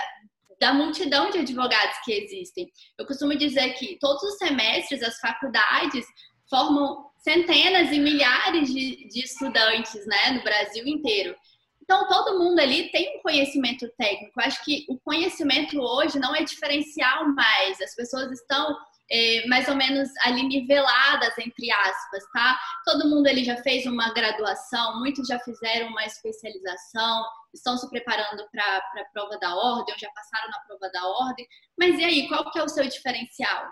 da 0.60 0.72
multidão 0.72 1.30
de 1.30 1.38
advogados 1.38 1.98
que 2.04 2.12
existem. 2.12 2.70
Eu 2.98 3.06
costumo 3.06 3.36
dizer 3.36 3.74
que 3.74 3.98
todos 3.98 4.22
os 4.22 4.38
semestres 4.38 5.02
as 5.02 5.18
faculdades 5.18 6.06
formam 6.48 7.10
centenas 7.18 7.90
e 7.90 7.98
milhares 7.98 8.72
de, 8.72 9.08
de 9.08 9.20
estudantes 9.20 10.06
né, 10.06 10.32
no 10.32 10.42
Brasil 10.42 10.86
inteiro. 10.86 11.34
Então, 11.84 12.08
todo 12.08 12.38
mundo 12.38 12.58
ali 12.60 12.90
tem 12.90 13.18
um 13.18 13.22
conhecimento 13.22 13.86
técnico. 13.98 14.40
Acho 14.40 14.64
que 14.64 14.86
o 14.88 14.98
conhecimento 14.98 15.78
hoje 15.78 16.18
não 16.18 16.34
é 16.34 16.42
diferencial 16.42 17.28
mais. 17.34 17.78
As 17.78 17.94
pessoas 17.94 18.32
estão 18.32 18.74
é, 19.10 19.46
mais 19.46 19.68
ou 19.68 19.76
menos 19.76 20.08
ali 20.24 20.42
niveladas, 20.44 21.36
entre 21.36 21.70
aspas, 21.70 22.24
tá? 22.32 22.58
Todo 22.86 23.08
mundo 23.08 23.26
ele 23.26 23.44
já 23.44 23.56
fez 23.58 23.84
uma 23.84 24.14
graduação, 24.14 24.98
muitos 24.98 25.28
já 25.28 25.38
fizeram 25.40 25.88
uma 25.88 26.06
especialização, 26.06 27.22
estão 27.52 27.76
se 27.76 27.88
preparando 27.90 28.48
para 28.50 28.76
a 28.76 29.04
prova 29.12 29.38
da 29.38 29.54
ordem, 29.54 29.92
ou 29.92 30.00
já 30.00 30.10
passaram 30.10 30.50
na 30.50 30.58
prova 30.60 30.90
da 30.90 31.06
ordem. 31.06 31.46
Mas 31.78 31.98
e 31.98 32.04
aí, 32.04 32.28
qual 32.28 32.50
que 32.50 32.58
é 32.58 32.64
o 32.64 32.68
seu 32.68 32.88
diferencial? 32.88 33.68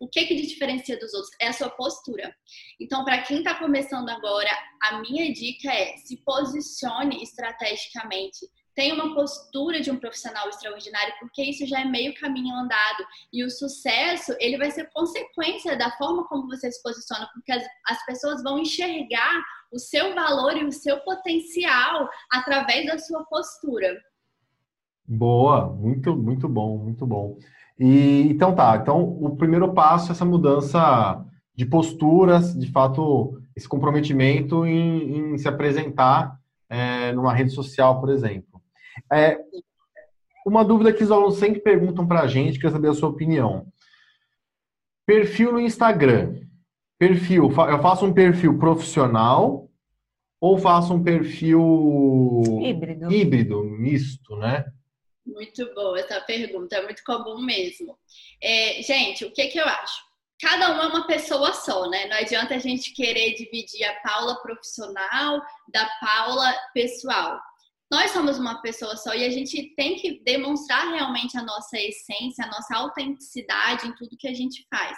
O 0.00 0.08
que 0.08 0.24
que 0.26 0.34
te 0.34 0.46
diferencia 0.46 0.98
dos 0.98 1.12
outros? 1.14 1.32
É 1.40 1.48
a 1.48 1.52
sua 1.52 1.70
postura. 1.70 2.34
Então, 2.80 3.04
para 3.04 3.22
quem 3.22 3.38
está 3.38 3.54
começando 3.56 4.08
agora, 4.08 4.50
a 4.82 4.98
minha 5.00 5.32
dica 5.32 5.70
é 5.70 5.96
se 5.98 6.16
posicione 6.24 7.22
estrategicamente 7.22 8.46
tenha 8.74 8.94
uma 8.94 9.14
postura 9.14 9.80
de 9.80 9.90
um 9.90 9.98
profissional 9.98 10.48
extraordinário, 10.48 11.12
porque 11.20 11.42
isso 11.42 11.66
já 11.66 11.80
é 11.80 11.84
meio 11.84 12.14
caminho 12.14 12.54
andado. 12.54 13.04
E 13.30 13.44
o 13.44 13.50
sucesso, 13.50 14.34
ele 14.38 14.56
vai 14.56 14.70
ser 14.70 14.88
consequência 14.94 15.76
da 15.76 15.90
forma 15.98 16.26
como 16.28 16.48
você 16.48 16.72
se 16.72 16.82
posiciona, 16.82 17.28
porque 17.34 17.52
as, 17.52 17.62
as 17.88 18.06
pessoas 18.06 18.42
vão 18.42 18.58
enxergar 18.58 19.42
o 19.70 19.78
seu 19.78 20.14
valor 20.14 20.56
e 20.56 20.64
o 20.64 20.72
seu 20.72 20.98
potencial 21.00 22.08
através 22.32 22.86
da 22.86 22.98
sua 22.98 23.22
postura. 23.24 24.00
Boa, 25.06 25.68
muito, 25.68 26.16
muito 26.16 26.48
bom, 26.48 26.78
muito 26.78 27.06
bom. 27.06 27.36
E 27.80 28.28
então 28.30 28.54
tá, 28.54 28.76
então 28.76 29.00
o 29.00 29.34
primeiro 29.36 29.72
passo 29.72 30.10
é 30.10 30.12
essa 30.12 30.24
mudança 30.24 31.24
de 31.56 31.64
posturas, 31.64 32.54
de 32.54 32.70
fato, 32.70 33.40
esse 33.56 33.66
comprometimento 33.66 34.66
em, 34.66 35.32
em 35.32 35.38
se 35.38 35.48
apresentar 35.48 36.38
é, 36.68 37.10
numa 37.12 37.32
rede 37.32 37.52
social, 37.52 37.98
por 37.98 38.10
exemplo. 38.10 38.60
É, 39.10 39.38
uma 40.46 40.62
dúvida 40.62 40.92
que 40.92 41.02
os 41.02 41.10
alunos 41.10 41.36
sempre 41.36 41.60
perguntam 41.60 42.06
para 42.06 42.20
a 42.20 42.26
gente, 42.26 42.58
quer 42.58 42.70
saber 42.70 42.88
a 42.88 42.94
sua 42.94 43.08
opinião. 43.08 43.66
Perfil 45.06 45.52
no 45.52 45.60
Instagram. 45.60 46.34
Perfil, 46.98 47.44
eu 47.44 47.80
faço 47.80 48.04
um 48.04 48.12
perfil 48.12 48.58
profissional 48.58 49.70
ou 50.38 50.58
faço 50.58 50.92
um 50.92 51.02
perfil 51.02 52.42
híbrido, 52.62 53.10
híbrido 53.10 53.64
misto, 53.64 54.36
né? 54.36 54.66
Muito 55.26 55.74
boa 55.74 55.98
essa 55.98 56.20
pergunta, 56.20 56.76
é 56.76 56.82
muito 56.82 57.02
comum 57.04 57.40
mesmo. 57.40 57.98
É, 58.42 58.82
gente, 58.82 59.24
o 59.24 59.32
que, 59.32 59.48
que 59.48 59.58
eu 59.58 59.66
acho? 59.66 60.02
Cada 60.40 60.74
um 60.74 60.82
é 60.82 60.86
uma 60.86 61.06
pessoa 61.06 61.52
só, 61.52 61.88
né? 61.88 62.06
Não 62.06 62.16
adianta 62.16 62.54
a 62.54 62.58
gente 62.58 62.94
querer 62.94 63.34
dividir 63.34 63.84
a 63.84 64.00
Paula 64.00 64.40
profissional 64.40 65.40
da 65.72 65.86
Paula 66.00 66.52
pessoal 66.72 67.38
nós 67.90 68.12
somos 68.12 68.38
uma 68.38 68.62
pessoa 68.62 68.96
só 68.96 69.12
e 69.14 69.24
a 69.24 69.30
gente 69.30 69.74
tem 69.74 69.96
que 69.96 70.22
demonstrar 70.22 70.88
realmente 70.92 71.36
a 71.36 71.42
nossa 71.42 71.76
essência, 71.76 72.44
a 72.44 72.48
nossa 72.48 72.76
autenticidade 72.76 73.88
em 73.88 73.94
tudo 73.96 74.16
que 74.16 74.28
a 74.28 74.34
gente 74.34 74.64
faz. 74.70 74.96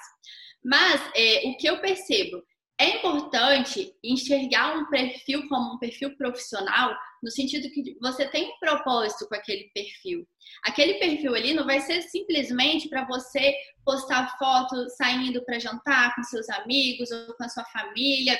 Mas 0.62 1.00
é, 1.16 1.48
o 1.48 1.56
que 1.56 1.66
eu 1.66 1.80
percebo 1.80 2.42
é 2.82 2.96
importante 2.96 3.94
enxergar 4.02 4.76
um 4.76 4.86
perfil 4.86 5.48
como 5.48 5.74
um 5.74 5.78
perfil 5.78 6.16
profissional, 6.16 6.92
no 7.22 7.30
sentido 7.30 7.70
que 7.70 7.96
você 8.00 8.26
tem 8.26 8.50
um 8.50 8.58
propósito 8.58 9.28
com 9.28 9.36
aquele 9.36 9.70
perfil. 9.72 10.26
Aquele 10.64 10.94
perfil 10.94 11.32
ali 11.32 11.54
não 11.54 11.64
vai 11.64 11.80
ser 11.80 12.02
simplesmente 12.02 12.88
para 12.88 13.06
você 13.06 13.54
postar 13.84 14.36
foto 14.36 14.88
saindo 14.96 15.44
para 15.44 15.60
jantar 15.60 16.12
com 16.16 16.24
seus 16.24 16.48
amigos 16.48 17.08
ou 17.12 17.32
com 17.34 17.44
a 17.44 17.48
sua 17.48 17.64
família, 17.66 18.36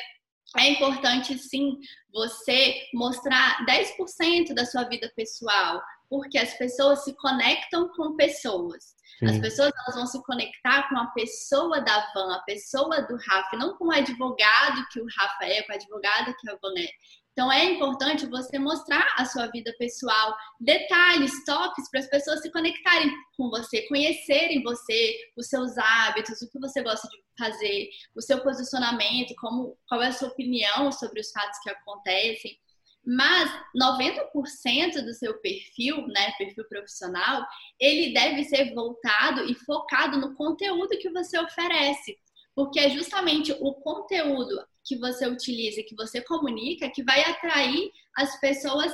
é 0.59 0.71
importante 0.71 1.39
sim 1.39 1.79
você 2.13 2.75
mostrar 2.93 3.65
10% 3.65 4.53
da 4.55 4.67
sua 4.67 4.83
vida 4.85 5.11
pessoal, 5.15 5.81
porque 6.11 6.37
as 6.37 6.53
pessoas 6.59 7.05
se 7.05 7.15
conectam 7.15 7.89
com 7.91 8.17
pessoas. 8.17 8.93
Sim. 9.23 9.29
As 9.29 9.39
pessoas 9.39 9.71
elas 9.73 9.95
vão 9.95 10.07
se 10.07 10.21
conectar 10.25 10.89
com 10.89 10.99
a 10.99 11.07
pessoa 11.13 11.81
da 11.81 12.11
Van, 12.13 12.35
a 12.35 12.41
pessoa 12.41 13.03
do 13.03 13.17
Rafa, 13.17 13.57
não 13.57 13.77
com 13.77 13.87
o 13.87 13.93
advogado 13.93 14.85
que 14.91 15.01
o 15.01 15.07
Rafa 15.17 15.45
é, 15.45 15.63
com 15.63 15.73
o 15.73 15.77
advogado 15.77 16.35
que 16.41 16.51
a 16.51 16.59
Van 16.61 16.75
é. 16.77 16.89
Então 17.31 17.51
é 17.51 17.65
importante 17.65 18.27
você 18.27 18.59
mostrar 18.59 19.07
a 19.17 19.25
sua 19.25 19.47
vida 19.47 19.73
pessoal, 19.79 20.37
detalhes, 20.61 21.33
toques 21.47 21.89
para 21.89 22.01
as 22.01 22.09
pessoas 22.09 22.43
se 22.43 22.51
conectarem 22.51 23.11
com 23.37 23.49
você, 23.49 23.83
conhecerem 23.89 24.63
você, 24.63 25.17
os 25.37 25.47
seus 25.47 25.79
hábitos, 25.79 26.43
o 26.43 26.51
que 26.51 26.59
você 26.59 26.83
gosta 26.83 27.09
de 27.09 27.17
fazer, 27.39 27.89
o 28.17 28.21
seu 28.21 28.43
posicionamento, 28.43 29.35
como 29.37 29.79
qual 29.89 30.03
é 30.03 30.09
a 30.09 30.13
sua 30.13 30.29
opinião 30.29 30.91
sobre 30.91 31.21
os 31.21 31.31
fatos 31.31 31.59
que 31.63 31.71
acontecem. 31.71 32.59
Mas 33.05 33.51
90% 33.77 35.05
do 35.05 35.13
seu 35.13 35.39
perfil, 35.41 36.07
né, 36.07 36.33
perfil 36.39 36.65
profissional, 36.69 37.45
ele 37.79 38.13
deve 38.13 38.45
ser 38.45 38.73
voltado 38.75 39.45
e 39.45 39.55
focado 39.55 40.19
no 40.19 40.35
conteúdo 40.35 40.99
que 40.99 41.11
você 41.11 41.39
oferece. 41.39 42.17
Porque 42.55 42.79
é 42.79 42.91
justamente 42.91 43.53
o 43.61 43.75
conteúdo 43.75 44.65
que 44.85 44.97
você 44.99 45.27
utiliza, 45.27 45.83
que 45.83 45.97
você 45.97 46.21
comunica, 46.21 46.91
que 46.91 47.03
vai 47.03 47.23
atrair 47.23 47.91
as 48.17 48.39
pessoas 48.41 48.93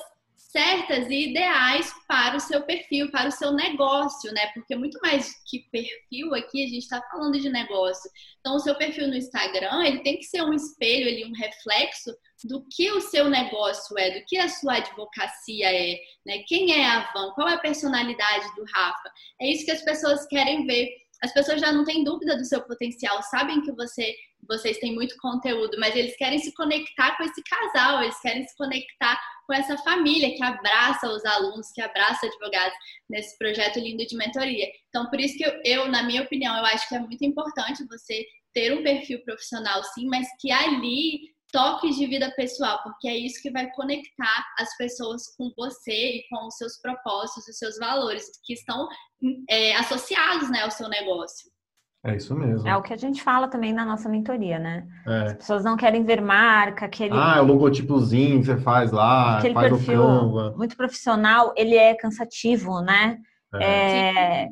certas 0.49 1.11
e 1.11 1.31
ideais 1.31 1.93
para 2.09 2.37
o 2.37 2.40
seu 2.40 2.62
perfil, 2.62 3.11
para 3.11 3.28
o 3.28 3.33
seu 3.33 3.52
negócio, 3.52 4.33
né? 4.33 4.50
Porque 4.55 4.75
muito 4.75 4.99
mais 5.02 5.31
que 5.47 5.61
perfil 5.71 6.35
aqui, 6.35 6.64
a 6.64 6.67
gente 6.67 6.78
está 6.78 7.02
falando 7.11 7.38
de 7.38 7.50
negócio. 7.50 8.11
Então, 8.40 8.57
o 8.57 8.59
seu 8.59 8.75
perfil 8.75 9.09
no 9.09 9.14
Instagram, 9.14 9.85
ele 9.85 10.00
tem 10.00 10.17
que 10.17 10.25
ser 10.25 10.43
um 10.43 10.55
espelho, 10.55 11.07
ele, 11.07 11.26
um 11.26 11.35
reflexo 11.35 12.17
do 12.45 12.64
que 12.75 12.90
o 12.93 13.00
seu 13.00 13.28
negócio 13.28 13.99
é, 13.99 14.19
do 14.19 14.25
que 14.26 14.38
a 14.38 14.49
sua 14.49 14.76
advocacia 14.76 15.71
é, 15.71 15.99
né? 16.25 16.38
Quem 16.47 16.73
é 16.73 16.87
a 16.87 17.12
Van? 17.12 17.31
Qual 17.33 17.47
é 17.47 17.55
a 17.55 17.59
personalidade 17.59 18.47
do 18.57 18.64
Rafa? 18.75 19.12
É 19.40 19.50
isso 19.50 19.67
que 19.67 19.73
as 19.73 19.83
pessoas 19.83 20.26
querem 20.28 20.67
ver 20.67 20.88
as 21.23 21.33
pessoas 21.33 21.61
já 21.61 21.73
não 21.73 21.85
têm 21.85 22.05
dúvida 22.05 22.37
do 22.37 22.45
seu 22.45 22.63
potencial, 22.63 23.23
sabem 23.25 23.61
que 23.63 23.73
você, 23.73 24.15
vocês 24.49 24.79
têm 24.79 24.95
muito 24.95 25.17
conteúdo, 25.19 25.77
mas 25.79 25.97
eles 25.97 26.17
querem 26.17 26.39
se 26.39 26.53
conectar 26.55 27.17
com 27.17 27.25
esse 27.25 27.43
casal, 27.43 28.03
eles 28.03 28.21
querem 28.21 28.47
se 28.47 28.57
conectar 28.57 29.21
com 29.47 29.53
essa 29.53 29.77
família 29.79 30.35
que 30.37 30.43
abraça 30.43 31.09
os 31.09 31.25
alunos, 31.25 31.73
que 31.73 31.81
abraça 31.81 32.27
advogados 32.27 32.77
nesse 33.09 33.37
projeto 33.39 33.81
lindo 33.81 34.07
de 34.07 34.17
mentoria. 34.17 34.67
Então, 34.89 35.09
por 35.11 35.21
isso 35.21 35.37
que 35.37 35.45
eu, 35.45 35.61
eu, 35.65 35.89
na 35.89 36.03
minha 36.03 36.23
opinião, 36.23 36.57
eu 36.57 36.65
acho 36.67 36.89
que 36.89 36.95
é 36.95 37.01
muito 37.01 37.25
importante 37.25 37.87
você 37.89 38.25
ter 38.55 38.73
um 38.73 38.83
perfil 38.83 39.23
profissional, 39.25 39.83
sim, 39.85 40.07
mas 40.07 40.27
que 40.41 40.51
ali 40.53 41.21
toques 41.52 41.97
de 41.97 42.07
vida 42.07 42.33
pessoal, 42.37 42.81
porque 42.83 43.09
é 43.09 43.17
isso 43.17 43.40
que 43.43 43.50
vai 43.50 43.71
conectar 43.73 44.45
as 44.59 44.76
pessoas 44.76 45.23
com 45.37 45.50
você 45.57 46.17
e 46.19 46.25
com 46.28 46.47
os 46.47 46.57
seus 46.57 46.81
propósitos, 46.81 47.49
os 47.49 47.59
seus 47.59 47.78
valores, 47.78 48.25
que 48.45 48.52
estão 48.52 48.87
é, 49.49 49.76
associados 49.76 50.50
né, 50.50 50.62
ao 50.62 50.71
seu 50.71 50.88
negócio. 50.88 51.50
É 52.05 52.14
isso 52.14 52.35
mesmo. 52.35 52.67
É 52.67 52.76
o 52.76 52.83
que 52.83 52.93
a 52.93 52.97
gente 52.97 53.23
fala 53.23 53.49
também 53.49 53.73
na 53.73 53.85
nossa 53.85 54.09
mentoria, 54.09 54.59
né? 54.59 54.87
É. 55.07 55.23
As 55.25 55.33
pessoas 55.35 55.64
não 55.64 55.76
querem 55.76 56.05
ver 56.05 56.21
marca, 56.21 56.87
aquele. 56.87 57.12
Ah, 57.12 57.35
é 57.38 57.40
o 57.40 57.45
logotipozinho 57.45 58.38
que 58.38 58.47
você 58.47 58.57
faz 58.57 58.93
lá, 58.93 59.38
aquele 59.38 59.55
faz 59.55 59.69
perfil 59.69 60.55
muito 60.57 60.76
profissional, 60.76 61.52
ele 61.57 61.75
é 61.75 61.95
cansativo, 61.95 62.81
né? 62.81 63.19
É. 63.55 64.45
é... 64.45 64.49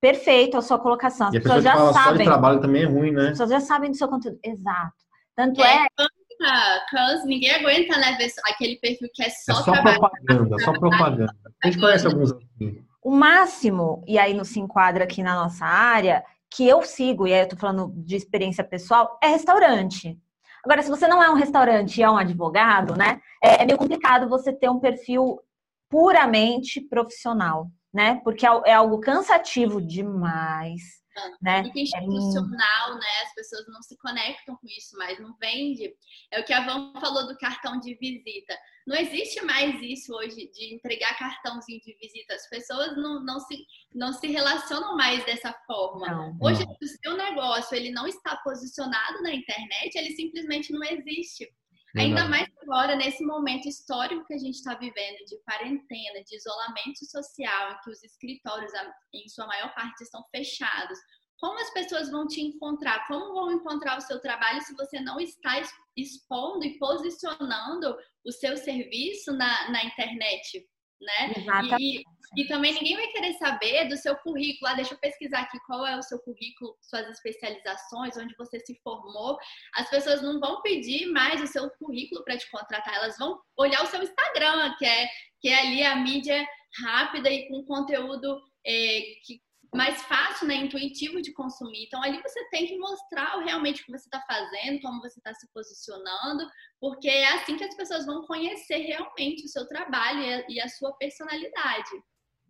Perfeito 0.00 0.56
a 0.56 0.62
sua 0.62 0.78
colocação. 0.78 1.28
As 1.28 1.34
e 1.34 1.40
pessoas 1.40 1.62
já 1.62 1.76
sabem. 1.76 1.92
Só 1.92 2.12
de 2.12 2.24
trabalho 2.24 2.60
também 2.60 2.84
é 2.84 2.86
ruim, 2.86 3.10
né? 3.10 3.24
As 3.24 3.30
pessoas 3.30 3.50
já 3.50 3.60
sabem 3.60 3.90
do 3.90 3.96
seu 3.96 4.08
conteúdo. 4.08 4.38
Exato. 4.42 5.09
Tanto 5.40 5.62
é. 5.62 5.86
é... 5.98 7.24
Ninguém 7.24 7.50
aguenta, 7.52 7.98
né? 7.98 8.16
Ver 8.18 8.30
aquele 8.46 8.76
perfil 8.76 9.08
que 9.12 9.22
é 9.22 9.30
só, 9.30 9.52
é 9.52 9.54
só 9.56 9.72
propaganda, 9.72 10.58
só 10.58 10.72
propaganda. 10.72 11.34
A 11.62 11.66
gente 11.66 11.80
conhece 11.80 12.06
alguns 12.06 12.32
assim. 12.32 12.84
O 13.02 13.10
máximo, 13.10 14.04
e 14.06 14.18
aí 14.18 14.34
não 14.34 14.44
se 14.44 14.60
enquadra 14.60 15.04
aqui 15.04 15.22
na 15.22 15.34
nossa 15.34 15.64
área, 15.64 16.22
que 16.50 16.66
eu 16.66 16.82
sigo, 16.82 17.26
e 17.26 17.32
aí 17.32 17.40
eu 17.40 17.48
tô 17.48 17.56
falando 17.56 17.92
de 17.96 18.16
experiência 18.16 18.62
pessoal, 18.62 19.18
é 19.22 19.28
restaurante. 19.28 20.18
Agora, 20.62 20.82
se 20.82 20.90
você 20.90 21.08
não 21.08 21.22
é 21.22 21.30
um 21.30 21.34
restaurante 21.34 21.98
e 21.98 22.02
é 22.02 22.10
um 22.10 22.18
advogado, 22.18 22.94
né? 22.94 23.20
É, 23.42 23.62
é 23.62 23.66
meio 23.66 23.78
complicado 23.78 24.28
você 24.28 24.52
ter 24.52 24.68
um 24.68 24.80
perfil 24.80 25.40
puramente 25.88 26.80
profissional, 26.80 27.70
né? 27.92 28.20
Porque 28.22 28.46
é, 28.46 28.50
é 28.66 28.74
algo 28.74 29.00
cansativo 29.00 29.80
demais 29.80 30.99
né? 31.40 31.62
Muito 31.62 31.78
institucional, 31.78 32.92
é... 32.92 32.94
né? 32.94 33.22
As 33.24 33.34
pessoas 33.34 33.66
não 33.68 33.82
se 33.82 33.96
conectam 33.98 34.56
com 34.56 34.66
isso 34.66 34.96
mais, 34.96 35.18
não 35.20 35.36
vende. 35.38 35.94
É 36.30 36.40
o 36.40 36.44
que 36.44 36.52
a 36.52 36.64
Van 36.64 36.92
falou 37.00 37.26
do 37.26 37.36
cartão 37.38 37.78
de 37.80 37.94
visita. 37.94 38.56
Não 38.86 38.96
existe 38.96 39.44
mais 39.44 39.80
isso 39.82 40.12
hoje 40.14 40.50
de 40.50 40.74
entregar 40.74 41.18
cartãozinho 41.18 41.80
de 41.80 41.96
visita. 42.00 42.34
As 42.34 42.48
pessoas 42.48 42.96
não, 42.96 43.22
não, 43.22 43.38
se, 43.40 43.64
não 43.94 44.12
se 44.12 44.26
relacionam 44.26 44.96
mais 44.96 45.24
dessa 45.24 45.52
forma. 45.66 46.06
Não, 46.08 46.36
hoje, 46.40 46.64
o 46.64 46.86
seu 46.86 47.16
negócio 47.16 47.76
ele 47.76 47.90
não 47.90 48.06
está 48.06 48.36
posicionado 48.38 49.22
na 49.22 49.32
internet, 49.32 49.94
ele 49.96 50.14
simplesmente 50.14 50.72
não 50.72 50.82
existe. 50.82 51.48
Ainda 51.96 52.28
mais 52.28 52.48
agora, 52.62 52.94
nesse 52.94 53.24
momento 53.24 53.68
histórico 53.68 54.24
que 54.26 54.34
a 54.34 54.38
gente 54.38 54.54
está 54.54 54.74
vivendo, 54.74 55.24
de 55.26 55.36
quarentena, 55.42 56.22
de 56.24 56.36
isolamento 56.36 57.04
social, 57.04 57.72
em 57.72 57.80
que 57.82 57.90
os 57.90 58.02
escritórios, 58.04 58.70
em 59.12 59.28
sua 59.28 59.46
maior 59.46 59.74
parte, 59.74 60.02
estão 60.02 60.24
fechados. 60.30 60.98
Como 61.40 61.58
as 61.58 61.70
pessoas 61.72 62.10
vão 62.10 62.26
te 62.26 62.40
encontrar? 62.40 63.06
Como 63.08 63.34
vão 63.34 63.52
encontrar 63.52 63.98
o 63.98 64.02
seu 64.02 64.20
trabalho 64.20 64.60
se 64.62 64.74
você 64.74 65.00
não 65.00 65.18
está 65.18 65.60
expondo 65.96 66.64
e 66.64 66.78
posicionando 66.78 67.96
o 68.24 68.30
seu 68.30 68.56
serviço 68.56 69.32
na, 69.32 69.70
na 69.70 69.84
internet? 69.84 70.64
Né? 71.00 71.32
Exatamente. 71.36 72.04
E, 72.36 72.42
e 72.42 72.46
também 72.46 72.74
ninguém 72.74 72.96
vai 72.96 73.06
querer 73.08 73.32
saber 73.34 73.88
do 73.88 73.96
seu 73.96 74.16
currículo. 74.16 74.70
Ah, 74.70 74.74
deixa 74.74 74.94
eu 74.94 74.98
pesquisar 74.98 75.40
aqui 75.40 75.58
qual 75.66 75.86
é 75.86 75.96
o 75.96 76.02
seu 76.02 76.18
currículo, 76.20 76.76
suas 76.80 77.08
especializações, 77.08 78.16
onde 78.16 78.34
você 78.36 78.60
se 78.60 78.78
formou. 78.82 79.36
As 79.74 79.88
pessoas 79.90 80.22
não 80.22 80.38
vão 80.38 80.62
pedir 80.62 81.06
mais 81.06 81.40
o 81.40 81.46
seu 81.46 81.70
currículo 81.70 82.22
para 82.24 82.38
te 82.38 82.50
contratar, 82.50 82.94
elas 82.94 83.18
vão 83.18 83.40
olhar 83.56 83.82
o 83.82 83.86
seu 83.86 84.02
Instagram, 84.02 84.74
que 84.78 84.86
é, 84.86 85.08
que 85.40 85.48
é 85.48 85.60
ali 85.60 85.82
a 85.82 85.96
mídia 85.96 86.46
rápida 86.84 87.30
e 87.30 87.48
com 87.48 87.64
conteúdo 87.64 88.40
é, 88.64 89.00
que 89.24 89.40
mais 89.74 90.02
fácil, 90.02 90.48
né, 90.48 90.56
intuitivo 90.56 91.22
de 91.22 91.32
consumir. 91.32 91.84
Então, 91.86 92.02
ali 92.02 92.20
você 92.20 92.44
tem 92.50 92.66
que 92.66 92.76
mostrar 92.76 93.38
realmente 93.44 93.82
o 93.82 93.84
que 93.86 93.92
você 93.92 94.06
está 94.06 94.20
fazendo, 94.26 94.80
como 94.80 95.00
você 95.00 95.18
está 95.18 95.32
se 95.34 95.48
posicionando, 95.52 96.44
porque 96.80 97.08
é 97.08 97.34
assim 97.34 97.56
que 97.56 97.64
as 97.64 97.76
pessoas 97.76 98.04
vão 98.04 98.26
conhecer 98.26 98.78
realmente 98.78 99.44
o 99.44 99.48
seu 99.48 99.66
trabalho 99.66 100.44
e 100.48 100.60
a, 100.60 100.68
sua 100.68 100.92
personalidade. 100.94 101.90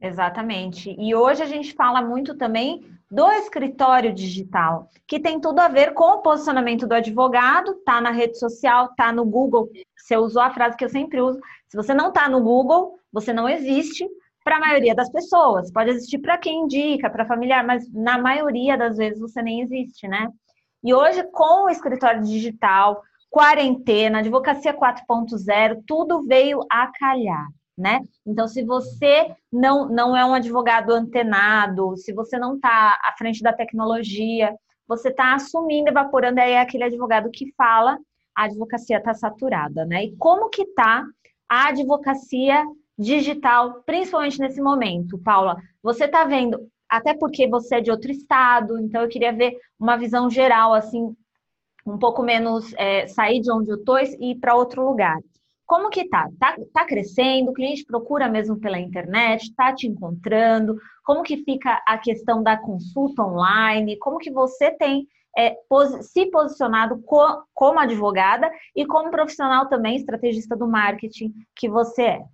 Exatamente. 0.00 0.96
E 0.98 1.14
hoje 1.14 1.42
a 1.42 1.46
gente 1.46 1.74
fala 1.74 2.00
muito 2.00 2.34
também 2.34 2.82
do 3.10 3.30
escritório 3.32 4.14
digital, 4.14 4.88
que 5.06 5.20
tem 5.20 5.38
tudo 5.38 5.58
a 5.58 5.68
ver 5.68 5.92
com 5.92 6.04
o 6.04 6.22
posicionamento 6.22 6.86
do 6.86 6.94
advogado, 6.94 7.74
tá 7.84 8.00
na 8.00 8.10
rede 8.10 8.38
social, 8.38 8.94
tá 8.96 9.12
no 9.12 9.26
Google. 9.26 9.70
Você 9.94 10.16
usou 10.16 10.40
a 10.40 10.54
frase 10.54 10.76
que 10.76 10.84
eu 10.84 10.88
sempre 10.88 11.20
uso. 11.20 11.38
Se 11.68 11.76
você 11.76 11.92
não 11.92 12.12
tá 12.12 12.30
no 12.30 12.40
Google, 12.40 12.98
você 13.12 13.30
não 13.30 13.46
existe 13.46 14.08
para 14.50 14.56
a 14.56 14.60
maioria 14.60 14.96
das 14.96 15.08
pessoas. 15.08 15.70
Pode 15.70 15.90
existir 15.90 16.18
para 16.18 16.36
quem 16.36 16.64
indica, 16.64 17.08
para 17.08 17.24
familiar, 17.24 17.64
mas 17.64 17.88
na 17.92 18.18
maioria 18.18 18.76
das 18.76 18.96
vezes 18.96 19.20
você 19.20 19.40
nem 19.40 19.60
existe, 19.60 20.08
né? 20.08 20.26
E 20.82 20.92
hoje, 20.92 21.22
com 21.30 21.66
o 21.66 21.70
escritório 21.70 22.20
digital, 22.24 23.00
quarentena, 23.30 24.18
advocacia 24.18 24.74
4.0, 24.74 25.84
tudo 25.86 26.26
veio 26.26 26.66
a 26.68 26.90
calhar, 26.98 27.46
né? 27.78 28.00
Então, 28.26 28.48
se 28.48 28.64
você 28.64 29.32
não, 29.52 29.88
não 29.88 30.16
é 30.16 30.24
um 30.24 30.34
advogado 30.34 30.90
antenado, 30.90 31.96
se 31.96 32.12
você 32.12 32.36
não 32.36 32.56
está 32.56 32.98
à 33.04 33.14
frente 33.16 33.44
da 33.44 33.52
tecnologia, 33.52 34.52
você 34.88 35.10
está 35.10 35.32
assumindo, 35.32 35.90
evaporando, 35.90 36.40
aí 36.40 36.54
é 36.54 36.60
aquele 36.60 36.82
advogado 36.82 37.30
que 37.30 37.54
fala, 37.56 37.96
a 38.34 38.46
advocacia 38.46 38.98
está 38.98 39.14
saturada, 39.14 39.84
né? 39.84 40.06
E 40.06 40.16
como 40.16 40.50
que 40.50 40.62
está 40.62 41.04
a 41.48 41.68
advocacia 41.68 42.64
digital, 43.00 43.82
principalmente 43.86 44.38
nesse 44.38 44.60
momento. 44.60 45.18
Paula, 45.18 45.56
você 45.82 46.04
está 46.04 46.24
vendo, 46.24 46.68
até 46.86 47.14
porque 47.14 47.48
você 47.48 47.76
é 47.76 47.80
de 47.80 47.90
outro 47.90 48.10
estado, 48.10 48.78
então 48.78 49.00
eu 49.00 49.08
queria 49.08 49.32
ver 49.32 49.56
uma 49.78 49.96
visão 49.96 50.28
geral, 50.28 50.74
assim, 50.74 51.16
um 51.86 51.98
pouco 51.98 52.22
menos 52.22 52.74
é, 52.76 53.06
sair 53.06 53.40
de 53.40 53.50
onde 53.50 53.70
eu 53.70 53.76
estou 53.76 53.98
e 53.98 54.32
ir 54.32 54.34
para 54.38 54.54
outro 54.54 54.86
lugar. 54.86 55.16
Como 55.66 55.88
que 55.88 56.08
tá? 56.08 56.28
tá? 56.38 56.56
Tá 56.74 56.84
crescendo? 56.84 57.52
O 57.52 57.54
cliente 57.54 57.84
procura 57.86 58.28
mesmo 58.28 58.58
pela 58.58 58.78
internet? 58.78 59.54
Tá 59.54 59.72
te 59.72 59.86
encontrando? 59.86 60.76
Como 61.04 61.22
que 61.22 61.38
fica 61.44 61.82
a 61.86 61.96
questão 61.96 62.42
da 62.42 62.58
consulta 62.58 63.22
online? 63.22 63.96
Como 63.98 64.18
que 64.18 64.30
você 64.30 64.72
tem 64.72 65.06
é, 65.38 65.56
se 66.02 66.26
posicionado 66.26 67.00
co 67.02 67.44
como 67.54 67.78
advogada 67.78 68.50
e 68.74 68.84
como 68.84 69.12
profissional 69.12 69.68
também, 69.68 69.96
estrategista 69.96 70.56
do 70.56 70.66
marketing 70.66 71.32
que 71.54 71.68
você 71.68 72.02
é? 72.02 72.24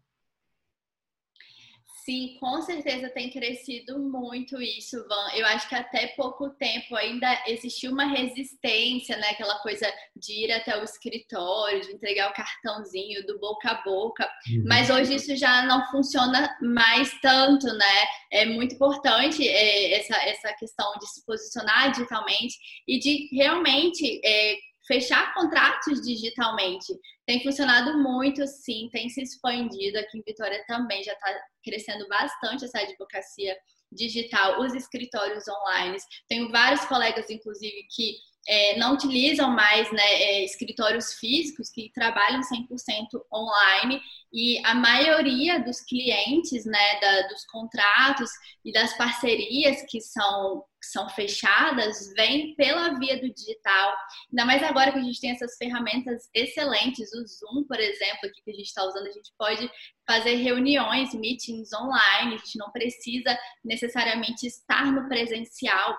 Sim, 2.07 2.37
com 2.39 2.63
certeza 2.63 3.11
tem 3.11 3.29
crescido 3.31 3.99
muito 3.99 4.63
isso, 4.63 4.97
Van. 5.09 5.29
Eu 5.35 5.45
acho 5.47 5.69
que 5.69 5.75
até 5.75 6.07
pouco 6.17 6.51
tempo 6.51 6.95
ainda 6.95 7.27
existiu 7.49 7.91
uma 7.91 8.05
resistência, 8.05 9.17
né? 9.17 9.31
Aquela 9.31 9.59
coisa 9.59 9.93
de 10.15 10.45
ir 10.45 10.53
até 10.53 10.81
o 10.81 10.85
escritório, 10.85 11.81
de 11.81 11.95
entregar 11.95 12.31
o 12.31 12.33
cartãozinho 12.33 13.27
do 13.27 13.41
boca 13.41 13.73
a 13.73 13.83
boca. 13.83 14.23
Uhum. 14.49 14.65
Mas 14.69 14.89
hoje 14.89 15.17
isso 15.17 15.35
já 15.35 15.67
não 15.67 15.85
funciona 15.91 16.49
mais 16.63 17.11
tanto, 17.21 17.67
né? 17.67 18.07
É 18.31 18.47
muito 18.47 18.77
importante 18.77 19.47
é, 19.49 19.99
essa, 19.99 20.15
essa 20.29 20.53
questão 20.53 20.89
de 21.01 21.09
se 21.09 21.27
posicionar 21.27 21.91
digitalmente 21.91 22.55
e 22.87 23.01
de 23.01 23.29
realmente 23.37 24.21
é, 24.25 24.55
fechar 24.87 25.35
contratos 25.35 26.01
digitalmente. 26.03 26.93
Tem 27.27 27.43
funcionado 27.43 27.99
muito, 27.99 28.47
sim, 28.47 28.89
tem 28.93 29.09
se 29.09 29.23
expandido. 29.23 29.99
Aqui 29.99 30.19
em 30.19 30.23
Vitória 30.23 30.65
também 30.67 31.03
já 31.03 31.13
está 31.13 31.35
crescendo 31.65 32.07
bastante 32.09 32.65
essa 32.65 32.81
advocacia 32.81 33.57
digital, 33.93 34.61
os 34.61 34.75
escritórios 34.75 35.45
online. 35.49 35.97
Tenho 36.29 36.51
vários 36.51 36.85
colegas, 36.85 37.31
inclusive, 37.31 37.87
que 37.95 38.17
é, 38.49 38.77
não 38.79 38.95
utilizam 38.95 39.51
mais 39.51 39.91
né, 39.91 40.03
é, 40.03 40.45
escritórios 40.45 41.15
físicos, 41.15 41.69
que 41.71 41.91
trabalham 41.93 42.41
100% 42.41 43.07
online, 43.33 44.01
e 44.33 44.61
a 44.65 44.75
maioria 44.75 45.61
dos 45.61 45.81
clientes, 45.81 46.65
né, 46.65 47.01
da, 47.01 47.29
dos 47.29 47.45
contratos 47.47 48.31
e 48.65 48.73
das 48.73 48.97
parcerias 48.97 49.83
que 49.89 50.01
são, 50.01 50.63
que 50.81 50.89
são 50.89 51.09
fechadas, 51.09 52.13
vem 52.15 52.55
pela 52.55 52.99
via 52.99 53.21
do 53.21 53.33
digital. 53.33 53.97
Ainda 54.31 54.45
mais 54.45 54.63
agora 54.63 54.93
que 54.93 54.99
a 54.99 55.03
gente 55.03 55.21
tem 55.21 55.31
essas 55.31 55.57
ferramentas 55.57 56.29
excelentes, 56.35 57.13
o 57.15 57.27
Zoom, 57.27 57.65
por 57.67 57.81
exemplo, 57.81 58.29
aqui 58.29 58.43
que 58.45 58.51
a 58.51 58.55
gente 58.55 58.67
está 58.67 58.85
usando, 58.85 59.07
a 59.07 59.13
gente 59.13 59.33
pode 59.39 59.71
fazer 60.07 60.35
reuniões, 60.37 61.15
meetings 61.15 61.73
online, 61.73 62.35
a 62.35 62.39
gente 62.39 62.59
não 62.59 62.71
precisa 62.71 63.37
necessariamente 63.65 64.47
estar 64.47 64.93
no 64.93 65.09
presencial 65.09 65.97